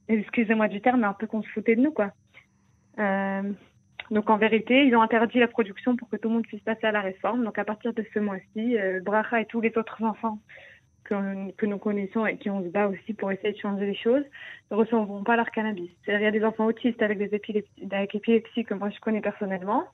excusez-moi 0.08 0.68
du 0.68 0.80
terme, 0.80 1.00
mais 1.00 1.06
un 1.06 1.14
peu 1.14 1.26
qu'on 1.26 1.42
se 1.42 1.48
foutait 1.48 1.76
de 1.76 1.80
nous, 1.80 1.92
quoi. 1.92 2.12
Euh, 2.98 3.42
donc 4.10 4.28
en 4.28 4.36
vérité, 4.36 4.84
ils 4.84 4.96
ont 4.96 5.02
interdit 5.02 5.38
la 5.38 5.46
production 5.46 5.96
pour 5.96 6.08
que 6.08 6.16
tout 6.16 6.28
le 6.28 6.34
monde 6.34 6.46
puisse 6.46 6.62
passer 6.62 6.86
à 6.86 6.92
la 6.92 7.00
réforme. 7.00 7.44
Donc 7.44 7.58
à 7.58 7.64
partir 7.64 7.94
de 7.94 8.04
ce 8.12 8.18
mois-ci, 8.18 8.76
euh, 8.76 9.00
Bracha 9.00 9.40
et 9.40 9.46
tous 9.46 9.60
les 9.60 9.76
autres 9.76 10.02
enfants 10.02 10.38
que, 11.04 11.66
nous 11.66 11.78
connaissons 11.78 12.24
et 12.24 12.36
qui 12.36 12.50
on 12.50 12.62
se 12.62 12.68
bat 12.68 12.86
aussi 12.86 13.14
pour 13.14 13.32
essayer 13.32 13.52
de 13.52 13.58
changer 13.58 13.86
les 13.86 13.96
choses, 13.96 14.22
ne 14.70 14.76
recevront 14.76 15.24
pas 15.24 15.36
leur 15.36 15.50
cannabis. 15.50 15.90
C'est-à-dire, 16.04 16.20
il 16.20 16.24
y 16.24 16.28
a 16.36 16.38
des 16.38 16.44
enfants 16.44 16.66
autistes 16.66 17.02
avec 17.02 17.18
des 17.18 17.34
épilepsies, 17.34 17.88
avec 17.90 18.14
épilepsie 18.14 18.64
que 18.64 18.74
moi 18.74 18.90
je 18.90 19.00
connais 19.00 19.20
personnellement. 19.20 19.84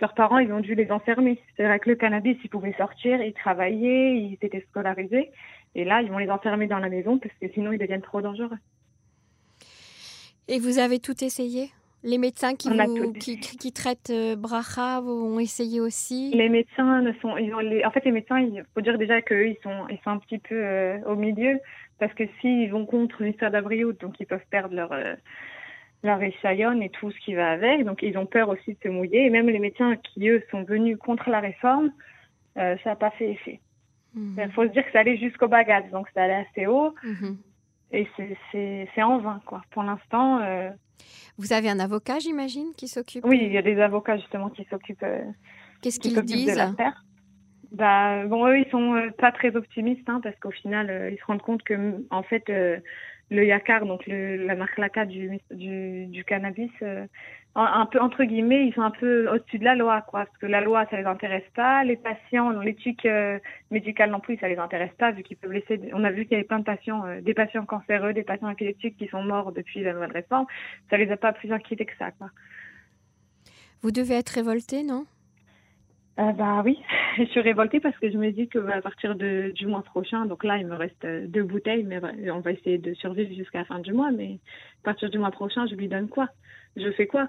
Leurs 0.00 0.14
parents, 0.14 0.38
ils 0.38 0.50
ont 0.52 0.60
dû 0.60 0.74
les 0.74 0.90
enfermer. 0.90 1.38
C'est-à-dire, 1.56 1.70
avec 1.70 1.86
le 1.86 1.94
cannabis, 1.94 2.38
ils 2.42 2.48
pouvaient 2.48 2.74
sortir, 2.78 3.20
ils 3.20 3.34
travaillaient, 3.34 4.16
ils 4.16 4.38
étaient 4.40 4.64
scolarisés. 4.70 5.30
Et 5.74 5.84
là, 5.84 6.00
ils 6.00 6.10
vont 6.10 6.18
les 6.18 6.30
enfermer 6.30 6.66
dans 6.66 6.78
la 6.78 6.88
maison 6.88 7.18
parce 7.18 7.34
que 7.40 7.48
sinon, 7.52 7.72
ils 7.72 7.78
deviennent 7.78 8.02
trop 8.02 8.22
dangereux. 8.22 8.58
Et 10.48 10.58
vous 10.58 10.78
avez 10.78 10.98
tout 10.98 11.22
essayé? 11.22 11.70
Les 12.04 12.18
médecins 12.18 12.54
qui, 12.54 12.68
vous, 12.68 13.12
qui, 13.12 13.38
qui, 13.38 13.72
traitent 13.72 14.10
euh, 14.10 14.34
Bracha 14.36 15.00
ont 15.02 15.38
essayé 15.38 15.80
aussi? 15.80 16.32
Les 16.34 16.48
médecins 16.48 17.00
ne 17.00 17.12
sont. 17.14 17.36
Ils 17.36 17.54
ont 17.54 17.60
les, 17.60 17.84
en 17.84 17.90
fait, 17.90 18.04
les 18.04 18.10
médecins, 18.10 18.40
il 18.40 18.64
faut 18.74 18.80
dire 18.80 18.98
déjà 18.98 19.22
qu'eux, 19.22 19.48
ils 19.48 19.58
sont, 19.62 19.86
ils 19.88 19.98
sont 20.02 20.10
un 20.10 20.18
petit 20.18 20.38
peu 20.38 20.54
euh, 20.54 20.98
au 21.06 21.14
milieu. 21.14 21.58
Parce 21.98 22.12
que 22.14 22.24
s'ils 22.40 22.70
vont 22.70 22.86
contre 22.86 23.22
l'histoire 23.22 23.52
d'Abriout, 23.52 23.92
donc 23.92 24.18
ils 24.18 24.26
peuvent 24.26 24.40
perdre 24.50 24.74
leur, 24.74 24.92
euh, 24.92 25.14
leur 26.02 26.20
et 26.22 26.34
tout 26.92 27.12
ce 27.12 27.18
qui 27.20 27.34
va 27.34 27.52
avec. 27.52 27.84
Donc 27.84 28.02
ils 28.02 28.18
ont 28.18 28.26
peur 28.26 28.48
aussi 28.48 28.72
de 28.72 28.78
se 28.82 28.88
mouiller. 28.88 29.26
Et 29.26 29.30
même 29.30 29.48
les 29.48 29.60
médecins 29.60 29.96
qui, 29.96 30.28
eux, 30.28 30.42
sont 30.50 30.64
venus 30.64 30.98
contre 30.98 31.30
la 31.30 31.40
réforme, 31.40 31.92
ça 32.56 32.76
n'a 32.84 32.96
pas 32.96 33.10
fait 33.12 33.30
effet. 33.30 33.60
Mhm. 34.14 34.36
Il 34.44 34.52
faut 34.52 34.64
se 34.64 34.72
dire 34.72 34.84
que 34.84 34.92
ça 34.92 35.00
allait 35.00 35.16
jusqu'au 35.16 35.48
bagage, 35.48 35.90
donc 35.90 36.08
ça 36.12 36.24
allait 36.24 36.44
assez 36.50 36.66
haut. 36.66 36.94
Mhm. 37.04 37.38
Et 37.92 38.08
c'est 38.50 39.02
en 39.02 39.18
vain, 39.18 39.40
quoi. 39.44 39.62
Pour 39.70 39.82
l'instant. 39.82 40.40
Euh, 40.40 40.70
Vous 41.36 41.52
avez 41.52 41.68
un 41.68 41.78
avocat, 41.78 42.18
j'imagine, 42.18 42.72
qui 42.76 42.88
s'occupe 42.88 43.24
Oui, 43.24 43.40
il 43.42 43.52
y 43.52 43.58
a 43.58 43.62
des 43.62 43.80
avocats 43.80 44.16
justement 44.16 44.48
qui 44.48 44.64
s'occupent. 44.70 45.02
Euh, 45.02 45.22
Qu'est-ce 45.82 46.00
qu'ils 46.00 46.20
disent 46.22 46.56
de 46.56 46.84
bah, 47.72 48.26
bon, 48.26 48.46
eux, 48.48 48.58
ils 48.58 48.70
sont 48.70 48.94
euh, 48.94 49.10
pas 49.16 49.32
très 49.32 49.56
optimistes, 49.56 50.06
hein, 50.06 50.20
parce 50.22 50.38
qu'au 50.40 50.50
final, 50.50 51.10
ils 51.10 51.18
se 51.18 51.24
rendent 51.24 51.40
compte 51.40 51.62
que, 51.62 52.04
en 52.10 52.22
fait, 52.22 52.44
le 52.48 53.46
Yakar, 53.46 53.86
donc 53.86 54.06
la 54.06 54.54
marque 54.54 54.76
Laka 54.76 55.06
du, 55.06 55.38
du, 55.50 56.06
du 56.06 56.22
cannabis, 56.24 56.70
un 57.54 57.86
peu 57.86 58.00
entre 58.00 58.24
guillemets, 58.24 58.66
ils 58.66 58.72
sont 58.72 58.82
un 58.82 58.90
peu 58.90 59.28
au-dessus 59.28 59.58
de 59.58 59.64
la 59.64 59.74
loi, 59.74 60.00
quoi. 60.02 60.24
Parce 60.24 60.38
que 60.38 60.46
la 60.46 60.62
loi, 60.62 60.86
ça 60.90 60.96
les 60.96 61.04
intéresse 61.04 61.44
pas. 61.54 61.84
Les 61.84 61.96
patients, 61.96 62.50
l'éthique 62.60 63.04
euh, 63.04 63.38
médicale 63.70 64.10
non 64.10 64.20
plus, 64.20 64.38
ça 64.38 64.48
les 64.48 64.56
intéresse 64.56 64.92
pas, 64.98 65.10
vu 65.10 65.22
qu'ils 65.22 65.36
peuvent 65.36 65.52
laisser. 65.52 65.78
On 65.92 66.04
a 66.04 66.10
vu 66.10 66.24
qu'il 66.24 66.32
y 66.32 66.34
avait 66.36 66.44
plein 66.44 66.60
de 66.60 66.64
patients, 66.64 67.04
euh, 67.04 67.20
des 67.20 67.34
patients 67.34 67.66
cancéreux, 67.66 68.14
des 68.14 68.22
patients 68.22 68.48
épileptiques 68.48 68.96
qui 68.96 69.06
sont 69.08 69.22
morts 69.22 69.52
depuis 69.52 69.82
la 69.82 69.92
nouvelle 69.92 70.12
réforme. 70.12 70.46
Ça 70.88 70.96
les 70.96 71.10
a 71.10 71.16
pas 71.18 71.32
plus 71.32 71.52
inquiétés 71.52 71.84
que 71.84 71.96
ça, 71.98 72.10
quoi. 72.12 72.28
Vous 73.82 73.90
devez 73.90 74.14
être 74.14 74.30
révolté, 74.30 74.82
non? 74.82 75.04
Euh, 76.18 76.32
bah 76.32 76.62
oui, 76.64 76.78
je 77.18 77.24
suis 77.24 77.40
révoltée 77.40 77.80
parce 77.80 77.98
que 77.98 78.10
je 78.10 78.16
me 78.16 78.30
dis 78.30 78.48
que 78.48 78.58
bah, 78.58 78.76
à 78.76 78.80
partir 78.80 79.14
de, 79.14 79.50
du 79.54 79.66
mois 79.66 79.82
prochain, 79.82 80.26
donc 80.26 80.44
là 80.44 80.58
il 80.58 80.66
me 80.66 80.76
reste 80.76 81.06
deux 81.06 81.42
bouteilles, 81.42 81.84
mais 81.84 82.00
on 82.30 82.40
va 82.40 82.52
essayer 82.52 82.76
de 82.76 82.92
survivre 82.94 83.34
jusqu'à 83.34 83.60
la 83.60 83.64
fin 83.64 83.78
du 83.78 83.94
mois, 83.94 84.10
mais 84.10 84.38
à 84.82 84.84
partir 84.84 85.08
du 85.08 85.18
mois 85.18 85.30
prochain, 85.30 85.66
je 85.66 85.74
lui 85.74 85.88
donne 85.88 86.08
quoi? 86.08 86.28
Je 86.76 86.90
fais 86.92 87.06
quoi? 87.06 87.28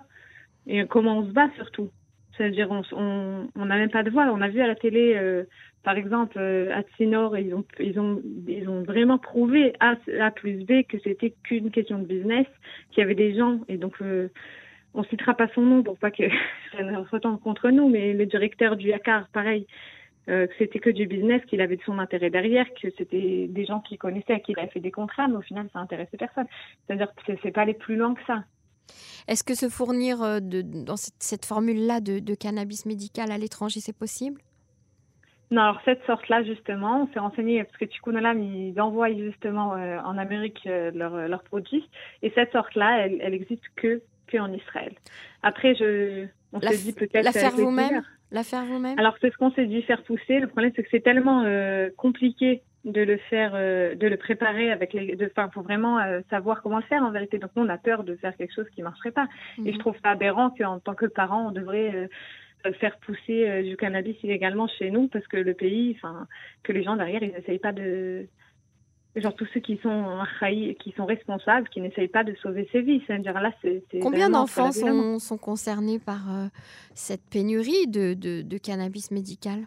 Et 0.68 0.86
comment 0.86 1.20
on 1.20 1.26
se 1.26 1.32
bat 1.32 1.50
surtout? 1.56 1.90
C'est-à-dire 2.38 2.70
on 2.72 3.46
n'a 3.56 3.76
même 3.76 3.92
pas 3.92 4.04
de 4.04 4.10
voix. 4.10 4.26
On 4.34 4.42
a 4.42 4.50
vu 4.50 4.62
à 4.62 4.68
la 4.68 4.76
télé, 4.76 5.14
euh, 5.16 5.44
par 5.84 5.98
exemple, 5.98 6.38
euh, 6.38 6.74
à 6.74 6.82
Tsinor, 6.82 7.38
ils 7.38 7.54
ont 7.54 7.66
ils 7.80 8.00
ont 8.00 8.22
ils 8.48 8.68
ont 8.70 8.82
vraiment 8.84 9.18
prouvé 9.20 9.74
A, 9.80 9.96
a 10.20 10.32
plus 10.32 10.64
B 10.66 10.84
que 10.88 10.98
c'était 11.04 11.34
qu'une 11.44 11.70
question 11.70 12.00
de 12.00 12.06
business, 12.06 12.48
qu'il 12.90 13.02
y 13.02 13.04
avait 13.04 13.16
des 13.16 13.36
gens 13.36 13.60
et 13.68 13.78
donc 13.78 14.02
euh, 14.02 14.30
on 14.94 15.04
citera 15.04 15.36
pas 15.36 15.48
son 15.54 15.62
nom 15.62 15.84
pour 15.84 15.98
pas 15.98 16.12
que 16.12 16.24
ça 16.72 16.84
ne 16.84 16.98
retombe 16.98 17.40
contre 17.40 17.70
nous, 17.70 17.90
mais 17.90 18.14
le 18.14 18.26
directeur 18.26 18.78
du 18.78 18.88
Yakar, 18.88 19.28
pareil, 19.30 19.68
euh, 20.30 20.48
que 20.48 20.54
c'était 20.58 20.80
que 20.80 20.90
du 20.90 21.06
business, 21.06 21.44
qu'il 21.46 21.60
avait 21.62 21.76
de 21.76 21.82
son 21.84 22.00
intérêt 22.00 22.30
derrière, 22.30 22.66
que 22.82 22.90
c'était 22.98 23.48
des 23.50 23.66
gens 23.66 23.82
qui 23.82 23.98
connaissaient, 23.98 24.40
qu'il 24.40 24.58
avait 24.58 24.70
fait 24.70 24.80
des 24.80 24.92
contrats, 24.92 25.28
mais 25.28 25.36
au 25.36 25.42
final, 25.42 25.68
ça 25.74 25.80
intéressait 25.80 26.18
personne. 26.18 26.48
C'est-à-dire 26.88 27.14
que 27.28 27.34
c'est 27.44 27.52
pas 27.52 27.62
aller 27.62 27.74
plus 27.74 27.98
loin 27.98 28.14
que 28.14 28.24
ça. 28.26 28.44
Est-ce 29.28 29.44
que 29.44 29.56
se 29.56 29.70
fournir 29.70 30.22
euh, 30.22 30.40
de, 30.40 30.62
dans 30.62 30.98
cette, 30.98 31.46
formule-là 31.46 32.02
de, 32.02 32.36
cannabis 32.36 32.86
médical 32.86 33.32
à 33.32 33.38
l'étranger, 33.38 33.80
c'est 33.80 33.98
possible? 33.98 34.42
Non, 35.52 35.62
alors 35.62 35.82
cette 35.86 36.04
sorte-là, 36.06 36.44
justement, 36.44 37.04
on 37.04 37.14
s'est 37.14 37.20
renseigné 37.20 37.64
parce 37.64 37.78
que 37.78 37.86
Tikunalam, 37.86 38.42
ils 38.42 38.80
envoient 38.82 39.14
justement 39.14 39.76
euh, 39.76 40.00
en 40.00 40.18
Amérique 40.18 40.60
leurs 40.66 41.44
produits. 41.44 41.88
Et 42.24 42.32
cette 42.34 42.52
sorte-là, 42.52 43.06
elle, 43.06 43.20
elle 43.22 43.34
existe 43.34 43.64
que 43.76 44.02
en 44.40 44.54
Israël. 44.54 44.94
Après, 45.42 45.76
je, 45.76 46.26
on 46.52 46.62
se 46.62 46.84
dit 46.84 46.94
peut-être. 46.94 47.24
La 47.24 47.32
faire 47.32 47.52
vous-même? 47.52 48.04
La 48.32 48.44
faire 48.44 48.66
vous-même? 48.66 48.98
Alors, 48.98 49.16
c'est 49.22 49.32
ce 49.32 49.38
qu'on 49.38 49.52
s'est 49.52 49.66
dit 49.66 49.82
faire 49.84 50.04
pousser. 50.04 50.40
Le 50.40 50.48
problème, 50.48 50.72
c'est 50.76 50.84
que 50.84 50.90
c'est 50.92 51.04
tellement 51.04 51.44
euh, 51.46 51.90
compliqué 51.98 52.64
de 52.86 53.02
le 53.02 53.18
faire, 53.30 53.52
euh, 53.56 53.96
de 53.96 54.08
le 54.08 54.18
préparer 54.18 54.72
avec 54.72 54.94
les. 54.94 55.18
Enfin, 55.26 55.50
faut 55.54 55.62
vraiment 55.62 56.00
euh, 56.00 56.22
savoir 56.30 56.62
comment 56.62 56.78
le 56.78 56.84
faire 56.84 57.04
en 57.04 57.12
vérité. 57.12 57.38
Donc, 57.38 57.52
nous, 57.56 57.64
on 57.64 57.70
a 57.70 57.78
peur 57.78 58.04
de 58.04 58.16
faire 58.16 58.36
quelque 58.36 58.54
chose 58.54 58.70
qui 58.76 58.82
marcherait 58.82 59.12
pas. 59.12 59.28
Et 59.60 59.72
je 59.72 59.76
mhm. 59.76 59.80
trouve 59.80 59.96
ça 60.04 60.12
aberrant 60.12 60.50
qu'en 60.50 60.80
tant 60.80 60.96
que 60.96 61.06
parent, 61.06 61.48
on 61.48 61.52
devrait 61.52 62.10
faire 62.80 62.98
pousser 63.00 63.64
du 63.64 63.76
cannabis 63.76 64.16
illégalement 64.24 64.68
chez 64.68 64.90
nous 64.90 65.10
parce 65.10 65.28
que 65.28 65.36
le 65.36 65.54
pays, 65.54 65.98
enfin, 65.98 66.28
que 66.64 66.72
les 66.72 66.84
gens 66.84 66.96
derrière, 66.96 67.22
ils 67.22 67.34
n'essayent 67.34 67.60
pas 67.60 67.74
de 67.74 68.28
genre 69.22 69.36
tous 69.36 69.48
ceux 69.54 69.60
qui 69.60 69.78
sont 69.84 70.20
qui 70.80 70.92
sont 70.98 71.06
responsables, 71.06 71.70
qui 71.70 71.82
n'essayent 71.82 72.08
pas 72.08 72.24
de 72.24 72.36
sauver 72.42 72.68
ses 72.72 72.82
vies. 72.82 73.02
C'est-à-dire 73.06 73.40
là, 73.40 73.52
c'est 73.62 73.84
combien 74.02 74.30
d'enfants 74.30 74.72
sont, 74.72 75.20
sont, 75.20 75.38
concernés 75.38 76.00
par 76.00 76.32
euh, 76.32 76.48
cette 76.94 77.24
pénurie 77.30 77.88
de, 77.88 78.14
de, 78.14 78.42
de, 78.42 78.58
cannabis 78.58 79.12
médical? 79.12 79.60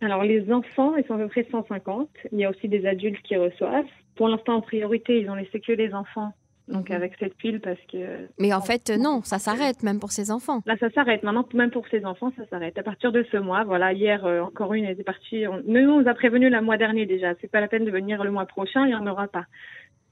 Alors 0.00 0.24
les 0.24 0.50
enfants, 0.52 0.96
ils 0.96 1.04
sont 1.06 1.14
à 1.14 1.18
peu 1.18 1.28
près 1.28 1.46
150. 1.50 2.08
Il 2.32 2.38
y 2.38 2.44
a 2.44 2.50
aussi 2.50 2.68
des 2.68 2.86
adultes 2.86 3.22
qui 3.22 3.36
reçoivent. 3.36 3.84
Pour 4.16 4.28
l'instant, 4.28 4.54
en 4.54 4.60
priorité, 4.60 5.20
ils 5.20 5.30
ont 5.30 5.34
laissé 5.34 5.60
que 5.60 5.72
les 5.72 5.94
enfants 5.94 6.32
donc 6.70 6.88
mhm. 6.88 6.96
avec 6.96 7.14
cette 7.18 7.36
pile 7.36 7.60
parce 7.60 7.80
que. 7.92 8.28
Mais 8.38 8.52
en 8.52 8.60
fait, 8.60 8.90
non, 8.90 9.22
ça 9.22 9.38
s'arrête 9.38 9.82
même 9.82 9.98
pour 9.98 10.12
ses 10.12 10.30
enfants. 10.30 10.62
Là, 10.66 10.76
ça 10.78 10.90
s'arrête. 10.90 11.22
Maintenant, 11.22 11.46
même 11.54 11.70
pour 11.70 11.86
ses 11.88 12.04
enfants, 12.04 12.32
ça 12.36 12.46
s'arrête. 12.46 12.78
À 12.78 12.82
partir 12.82 13.12
de 13.12 13.24
ce 13.30 13.36
mois, 13.36 13.64
voilà, 13.64 13.92
hier, 13.92 14.24
euh, 14.24 14.40
encore 14.40 14.74
une 14.74 14.84
était 14.84 15.02
partie. 15.02 15.46
On... 15.46 15.62
Nous, 15.66 15.80
on 15.80 16.00
nous 16.00 16.08
a 16.08 16.14
prévenu 16.14 16.48
le 16.48 16.60
mois 16.60 16.76
dernier 16.76 17.06
déjà. 17.06 17.34
C'est 17.40 17.50
pas 17.50 17.60
la 17.60 17.68
peine 17.68 17.84
de 17.84 17.90
venir 17.90 18.22
le 18.24 18.30
mois 18.30 18.46
prochain, 18.46 18.86
il 18.86 18.88
n'y 18.88 18.94
en 18.94 19.06
aura 19.06 19.28
pas. 19.28 19.46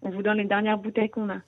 On 0.02 0.10
vous 0.10 0.22
donne 0.22 0.38
les 0.38 0.44
dernières 0.44 0.78
bouteilles 0.78 1.10
qu'on 1.10 1.30
a. 1.30 1.38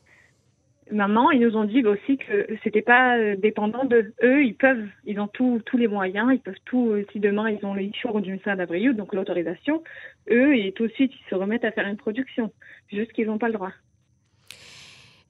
Maman, 0.92 1.30
ils 1.30 1.40
nous 1.40 1.56
ont 1.56 1.64
dit 1.64 1.84
aussi 1.84 2.18
que 2.18 2.46
c'était 2.62 2.82
pas 2.82 3.16
euh, 3.16 3.36
dépendant 3.36 3.84
de 3.84 4.12
eux. 4.22 4.44
Ils 4.44 4.56
peuvent, 4.56 4.86
ils 5.04 5.20
ont 5.20 5.28
tous 5.28 5.60
tous 5.66 5.76
les 5.76 5.88
moyens. 5.88 6.30
Ils 6.32 6.40
peuvent 6.40 6.54
tout. 6.64 6.90
Euh, 6.90 7.06
si 7.12 7.20
demain 7.20 7.50
ils 7.50 7.64
ont 7.64 7.74
le 7.74 7.88
jour 8.00 8.20
du 8.20 8.30
ministère 8.30 8.56
d'Abriou, 8.56 8.92
donc 8.92 9.14
l'autorisation, 9.14 9.82
eux, 10.30 10.56
et 10.56 10.72
tout 10.72 10.86
de 10.86 10.92
suite 10.92 11.12
ils 11.14 11.30
se 11.30 11.34
remettent 11.34 11.64
à 11.64 11.72
faire 11.72 11.86
une 11.86 11.96
production. 11.96 12.52
Juste 12.88 13.12
qu'ils 13.12 13.26
n'ont 13.26 13.38
pas 13.38 13.48
le 13.48 13.54
droit. 13.54 13.72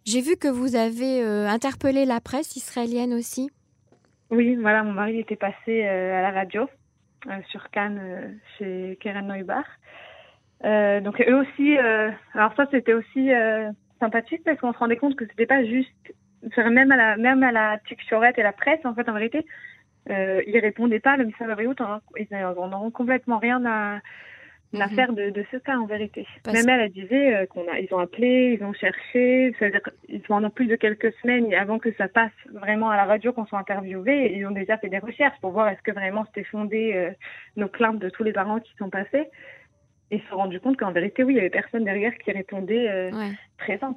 J'ai 0.06 0.22
vu 0.22 0.36
que 0.36 0.48
vous 0.48 0.76
avez 0.76 1.22
euh, 1.22 1.46
interpellé 1.46 2.04
la 2.04 2.20
presse 2.20 2.56
israélienne 2.56 3.12
aussi. 3.12 3.50
Oui, 4.30 4.56
voilà, 4.56 4.82
mon 4.82 4.92
mari 4.92 5.18
était 5.18 5.36
passé 5.36 5.84
euh, 5.84 6.18
à 6.18 6.22
la 6.22 6.30
radio 6.30 6.68
euh, 7.26 7.30
sur 7.50 7.70
Cannes 7.70 8.40
chez 8.56 8.98
Keren 9.00 9.26
Neubar. 9.26 9.64
donc 11.02 11.20
eux 11.20 11.40
aussi, 11.40 11.76
alors 11.76 12.54
ça 12.56 12.66
c'était 12.70 12.94
aussi 12.94 13.30
sympathique 14.00 14.42
parce 14.44 14.58
qu'on 14.58 14.72
se 14.72 14.78
rendait 14.78 14.96
compte 14.96 15.16
que 15.16 15.26
c'était 15.26 15.46
pas 15.46 15.64
juste, 15.64 16.14
même 16.56 16.90
à 16.90 16.96
la 16.96 17.16
même 17.16 17.42
à 17.42 17.52
la 17.52 17.78
et 17.78 18.42
la 18.42 18.52
presse 18.52 18.84
en 18.84 18.94
fait 18.94 19.08
en 19.08 19.12
vérité, 19.12 19.46
ils 20.08 20.58
répondaient 20.60 21.00
pas 21.00 21.16
le 21.16 21.26
message 21.26 21.46
de 21.46 21.62
ils 22.18 22.26
n'en 22.30 22.90
complètement 22.90 23.38
rien 23.38 23.64
à 23.66 24.00
une 24.72 24.82
affaire 24.82 25.12
de, 25.12 25.30
de, 25.30 25.44
ce 25.50 25.56
cas 25.56 25.76
en 25.76 25.86
vérité. 25.86 26.26
Même 26.46 26.68
elle, 26.68 26.80
elle 26.80 26.92
disait 26.92 27.34
euh, 27.34 27.46
qu'on 27.46 27.66
a, 27.68 27.80
ils 27.80 27.92
ont 27.92 27.98
appelé, 27.98 28.56
ils 28.58 28.64
ont 28.64 28.72
cherché, 28.72 29.54
c'est-à-dire 29.58 29.80
ils 30.08 30.20
pendant 30.20 30.50
plus 30.50 30.66
de 30.66 30.76
quelques 30.76 31.12
semaines 31.20 31.52
avant 31.54 31.78
que 31.78 31.92
ça 31.94 32.06
passe 32.08 32.30
vraiment 32.52 32.88
à 32.90 32.96
la 32.96 33.04
radio, 33.04 33.32
qu'on 33.32 33.46
soit 33.46 33.58
interviewé, 33.58 34.36
ils 34.36 34.46
ont 34.46 34.52
déjà 34.52 34.78
fait 34.78 34.88
des 34.88 34.98
recherches 34.98 35.38
pour 35.40 35.50
voir 35.50 35.68
est-ce 35.68 35.82
que 35.82 35.90
vraiment 35.90 36.24
c'était 36.26 36.44
fondé 36.44 36.92
euh, 36.94 37.10
nos 37.56 37.68
plaintes 37.68 37.98
de 37.98 38.10
tous 38.10 38.22
les 38.22 38.32
parents 38.32 38.60
qui 38.60 38.72
sont 38.78 38.90
passés, 38.90 39.28
et 40.10 40.18
se 40.18 40.26
sont 40.28 40.36
rendus 40.36 40.60
compte 40.60 40.76
qu'en 40.76 40.92
vérité 40.92 41.22
oui, 41.24 41.34
il 41.34 41.36
y 41.36 41.40
avait 41.40 41.50
personne 41.50 41.84
derrière 41.84 42.16
qui 42.18 42.30
répondait 42.32 42.88
euh, 42.88 43.10
présent. 43.58 43.96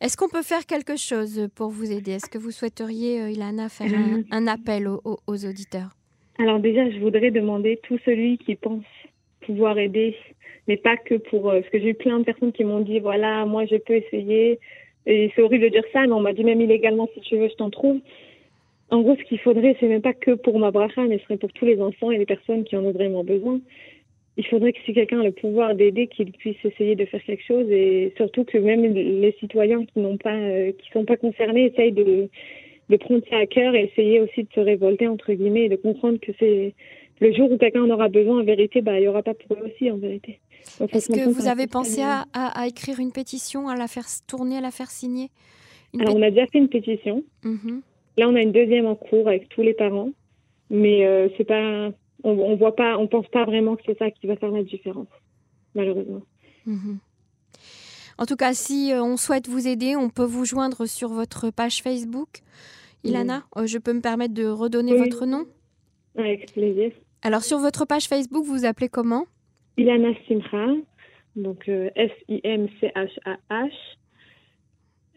Est-ce 0.00 0.16
qu'on 0.16 0.28
peut 0.28 0.42
faire 0.42 0.66
quelque 0.66 0.96
chose 0.96 1.48
pour 1.54 1.68
vous 1.68 1.92
aider? 1.92 2.12
Est-ce 2.12 2.28
que 2.28 2.38
vous 2.38 2.50
souhaiteriez, 2.50 3.30
Ilana, 3.30 3.68
faire 3.68 3.92
un, 4.32 4.46
appel 4.48 4.88
aux, 4.88 5.00
aux 5.04 5.46
auditeurs? 5.46 5.90
Alors 6.38 6.58
déjà, 6.58 6.90
je 6.90 6.98
voudrais 6.98 7.30
demander 7.30 7.78
tout 7.84 7.98
celui 8.04 8.38
qui 8.38 8.56
pense 8.56 8.82
pouvoir 9.42 9.78
aider, 9.78 10.16
mais 10.66 10.76
pas 10.76 10.96
que 10.96 11.14
pour. 11.14 11.50
Euh, 11.50 11.60
parce 11.60 11.70
que 11.70 11.78
j'ai 11.78 11.90
eu 11.90 11.94
plein 11.94 12.18
de 12.18 12.24
personnes 12.24 12.52
qui 12.52 12.64
m'ont 12.64 12.80
dit 12.80 13.00
voilà, 13.00 13.44
moi 13.44 13.64
je 13.66 13.76
peux 13.76 13.94
essayer. 13.94 14.58
Et 15.06 15.32
c'est 15.34 15.42
horrible 15.42 15.64
de 15.64 15.70
dire 15.70 15.84
ça, 15.92 16.02
mais 16.02 16.12
on 16.12 16.20
m'a 16.20 16.32
dit 16.32 16.44
même 16.44 16.60
illégalement 16.60 17.08
si 17.14 17.20
tu 17.20 17.36
veux, 17.36 17.48
je 17.48 17.54
t'en 17.54 17.70
trouve. 17.70 18.00
En 18.90 19.00
gros, 19.00 19.16
ce 19.16 19.22
qu'il 19.24 19.38
faudrait, 19.40 19.76
c'est 19.80 19.88
même 19.88 20.02
pas 20.02 20.12
que 20.12 20.32
pour 20.32 20.58
ma 20.58 20.70
bracha, 20.70 21.02
mais 21.04 21.18
ce 21.18 21.24
serait 21.24 21.38
pour 21.38 21.52
tous 21.52 21.64
les 21.64 21.80
enfants 21.80 22.10
et 22.10 22.18
les 22.18 22.26
personnes 22.26 22.64
qui 22.64 22.76
en 22.76 22.84
ont 22.84 22.92
vraiment 22.92 23.24
besoin. 23.24 23.58
Il 24.36 24.46
faudrait 24.46 24.72
que 24.72 24.78
si 24.86 24.94
quelqu'un 24.94 25.20
a 25.20 25.24
le 25.24 25.32
pouvoir 25.32 25.74
d'aider, 25.74 26.06
qu'il 26.06 26.32
puisse 26.32 26.56
essayer 26.64 26.94
de 26.94 27.04
faire 27.04 27.22
quelque 27.22 27.44
chose 27.44 27.70
et 27.70 28.14
surtout 28.16 28.44
que 28.44 28.56
même 28.56 28.82
les 28.82 29.36
citoyens 29.38 29.84
qui 29.84 30.00
n'ont 30.00 30.16
pas, 30.16 30.34
euh, 30.34 30.72
qui 30.72 30.90
sont 30.90 31.04
pas 31.04 31.16
concernés, 31.18 31.66
essayent 31.66 31.92
de, 31.92 32.28
de 32.88 32.96
prendre 32.96 33.22
ça 33.28 33.36
à 33.36 33.46
cœur 33.46 33.74
et 33.74 33.84
essayer 33.84 34.20
aussi 34.20 34.44
de 34.44 34.48
se 34.54 34.60
révolter 34.60 35.06
entre 35.06 35.32
guillemets 35.34 35.66
et 35.66 35.68
de 35.68 35.76
comprendre 35.76 36.18
que 36.18 36.32
c'est 36.38 36.74
le 37.20 37.32
jour 37.32 37.52
où 37.52 37.58
quelqu'un 37.58 37.82
en 37.82 37.90
aura 37.90 38.08
besoin, 38.08 38.40
en 38.40 38.44
vérité, 38.44 38.80
bah, 38.80 38.98
il 38.98 39.02
n'y 39.02 39.08
aura 39.08 39.22
pas 39.22 39.34
pour 39.34 39.56
eux 39.56 39.70
aussi, 39.72 39.90
en 39.90 39.96
vérité. 39.96 40.40
Est-ce 40.92 41.12
que 41.12 41.28
vous 41.28 41.46
avez 41.46 41.66
pensé 41.66 42.00
à, 42.02 42.24
à, 42.32 42.66
écrire 42.66 42.98
une 42.98 43.12
pétition, 43.12 43.68
à 43.68 43.76
la 43.76 43.86
faire 43.86 44.06
tourner, 44.26 44.56
à 44.56 44.60
la 44.60 44.70
faire 44.70 44.90
signer? 44.90 45.28
Alors, 46.00 46.16
on 46.16 46.22
a 46.22 46.30
déjà 46.30 46.46
fait 46.46 46.58
une 46.58 46.68
pétition. 46.68 47.22
Mm-hmm. 47.44 47.80
Là, 48.16 48.28
on 48.28 48.34
a 48.34 48.40
une 48.40 48.52
deuxième 48.52 48.86
en 48.86 48.94
cours 48.94 49.28
avec 49.28 49.48
tous 49.50 49.62
les 49.62 49.74
parents. 49.74 50.10
Mais 50.70 51.04
euh, 51.04 51.28
c'est 51.36 51.44
pas, 51.44 51.92
on, 52.24 52.30
on, 52.30 52.56
voit 52.56 52.76
pas, 52.76 52.98
on 52.98 53.06
pense 53.06 53.28
pas 53.28 53.44
vraiment 53.44 53.76
que 53.76 53.82
c'est 53.86 53.98
ça 53.98 54.10
qui 54.10 54.26
va 54.26 54.36
faire 54.36 54.50
la 54.50 54.62
différence, 54.62 55.08
malheureusement. 55.74 56.22
Mm-hmm. 56.66 56.96
En 58.18 58.26
tout 58.26 58.36
cas, 58.36 58.54
si 58.54 58.92
euh, 58.92 59.02
on 59.02 59.16
souhaite 59.16 59.48
vous 59.48 59.66
aider, 59.66 59.96
on 59.96 60.08
peut 60.08 60.24
vous 60.24 60.44
joindre 60.44 60.86
sur 60.86 61.08
votre 61.08 61.50
page 61.50 61.82
Facebook. 61.82 62.40
Ilana, 63.04 63.42
euh, 63.56 63.66
je 63.66 63.78
peux 63.78 63.92
me 63.92 64.00
permettre 64.00 64.34
de 64.34 64.46
redonner 64.46 64.94
votre 64.96 65.26
nom? 65.26 65.44
Avec 66.16 66.52
plaisir. 66.52 66.92
Alors, 67.22 67.42
sur 67.42 67.58
votre 67.58 67.84
page 67.84 68.06
Facebook, 68.06 68.44
vous 68.44 68.58
vous 68.58 68.64
appelez 68.64 68.88
comment? 68.88 69.24
Ilana 69.76 70.10
Simcha, 70.28 70.66
donc 71.34 71.68
euh, 71.68 71.90
S-I-M-C-H-A-H. 71.96 73.72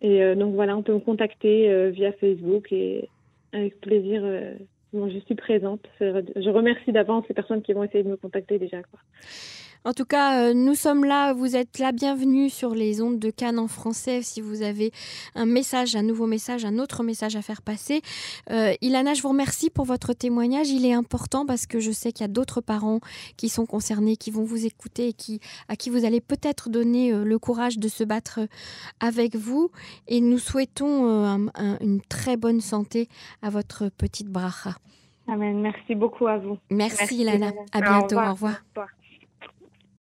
Et 0.01 0.35
donc 0.35 0.53
voilà, 0.55 0.77
on 0.77 0.83
peut 0.83 0.93
me 0.93 0.99
contacter 0.99 1.89
via 1.91 2.11
Facebook 2.13 2.71
et 2.71 3.09
avec 3.53 3.79
plaisir, 3.81 4.21
je 4.93 5.19
suis 5.25 5.35
présente. 5.35 5.85
Je 5.99 6.49
remercie 6.49 6.91
d'avance 6.91 7.25
les 7.27 7.35
personnes 7.35 7.61
qui 7.61 7.73
vont 7.73 7.83
essayer 7.83 8.03
de 8.03 8.09
me 8.09 8.17
contacter 8.17 8.59
déjà. 8.59 8.81
Quoi. 8.83 8.99
En 9.85 9.93
tout 9.93 10.05
cas, 10.05 10.39
euh, 10.39 10.53
nous 10.55 10.73
sommes 10.73 11.05
là, 11.05 11.31
vous 11.33 11.55
êtes 11.55 11.77
la 11.77 11.91
bienvenue 11.91 12.49
sur 12.49 12.73
les 12.73 13.03
ondes 13.03 13.19
de 13.19 13.29
Cannes 13.29 13.59
en 13.59 13.67
français 13.67 14.23
si 14.23 14.41
vous 14.41 14.63
avez 14.63 14.91
un 15.35 15.45
message, 15.45 15.95
un 15.95 16.01
nouveau 16.01 16.25
message, 16.25 16.65
un 16.65 16.79
autre 16.79 17.03
message 17.03 17.35
à 17.35 17.43
faire 17.43 17.61
passer. 17.61 18.01
Euh, 18.49 18.73
Ilana, 18.81 19.13
je 19.13 19.21
vous 19.21 19.29
remercie 19.29 19.69
pour 19.69 19.85
votre 19.85 20.13
témoignage. 20.13 20.69
Il 20.69 20.87
est 20.87 20.93
important 20.93 21.45
parce 21.45 21.67
que 21.67 21.79
je 21.79 21.91
sais 21.91 22.11
qu'il 22.11 22.23
y 22.23 22.25
a 22.25 22.33
d'autres 22.33 22.61
parents 22.61 22.99
qui 23.37 23.47
sont 23.47 23.67
concernés, 23.67 24.17
qui 24.17 24.31
vont 24.31 24.43
vous 24.43 24.65
écouter 24.65 25.09
et 25.09 25.13
qui, 25.13 25.39
à 25.69 25.75
qui 25.75 25.91
vous 25.91 26.03
allez 26.03 26.19
peut-être 26.19 26.71
donner 26.71 27.13
euh, 27.13 27.23
le 27.23 27.37
courage 27.37 27.77
de 27.77 27.87
se 27.87 28.03
battre 28.03 28.39
avec 28.99 29.35
vous. 29.35 29.69
Et 30.07 30.19
nous 30.19 30.39
souhaitons 30.39 31.45
une 31.79 32.01
très 32.09 32.37
bonne 32.37 32.59
santé 32.59 33.07
à 33.43 33.51
votre 33.51 33.89
petite 33.89 34.29
bracha. 34.29 34.71
Amen. 35.27 35.61
Merci 35.61 35.93
beaucoup 35.93 36.25
à 36.25 36.37
vous. 36.39 36.57
Merci, 36.71 37.17
Ilana. 37.17 37.51
À 37.71 37.81
bientôt. 37.81 38.17
Au 38.17 38.31
revoir. 38.31 38.55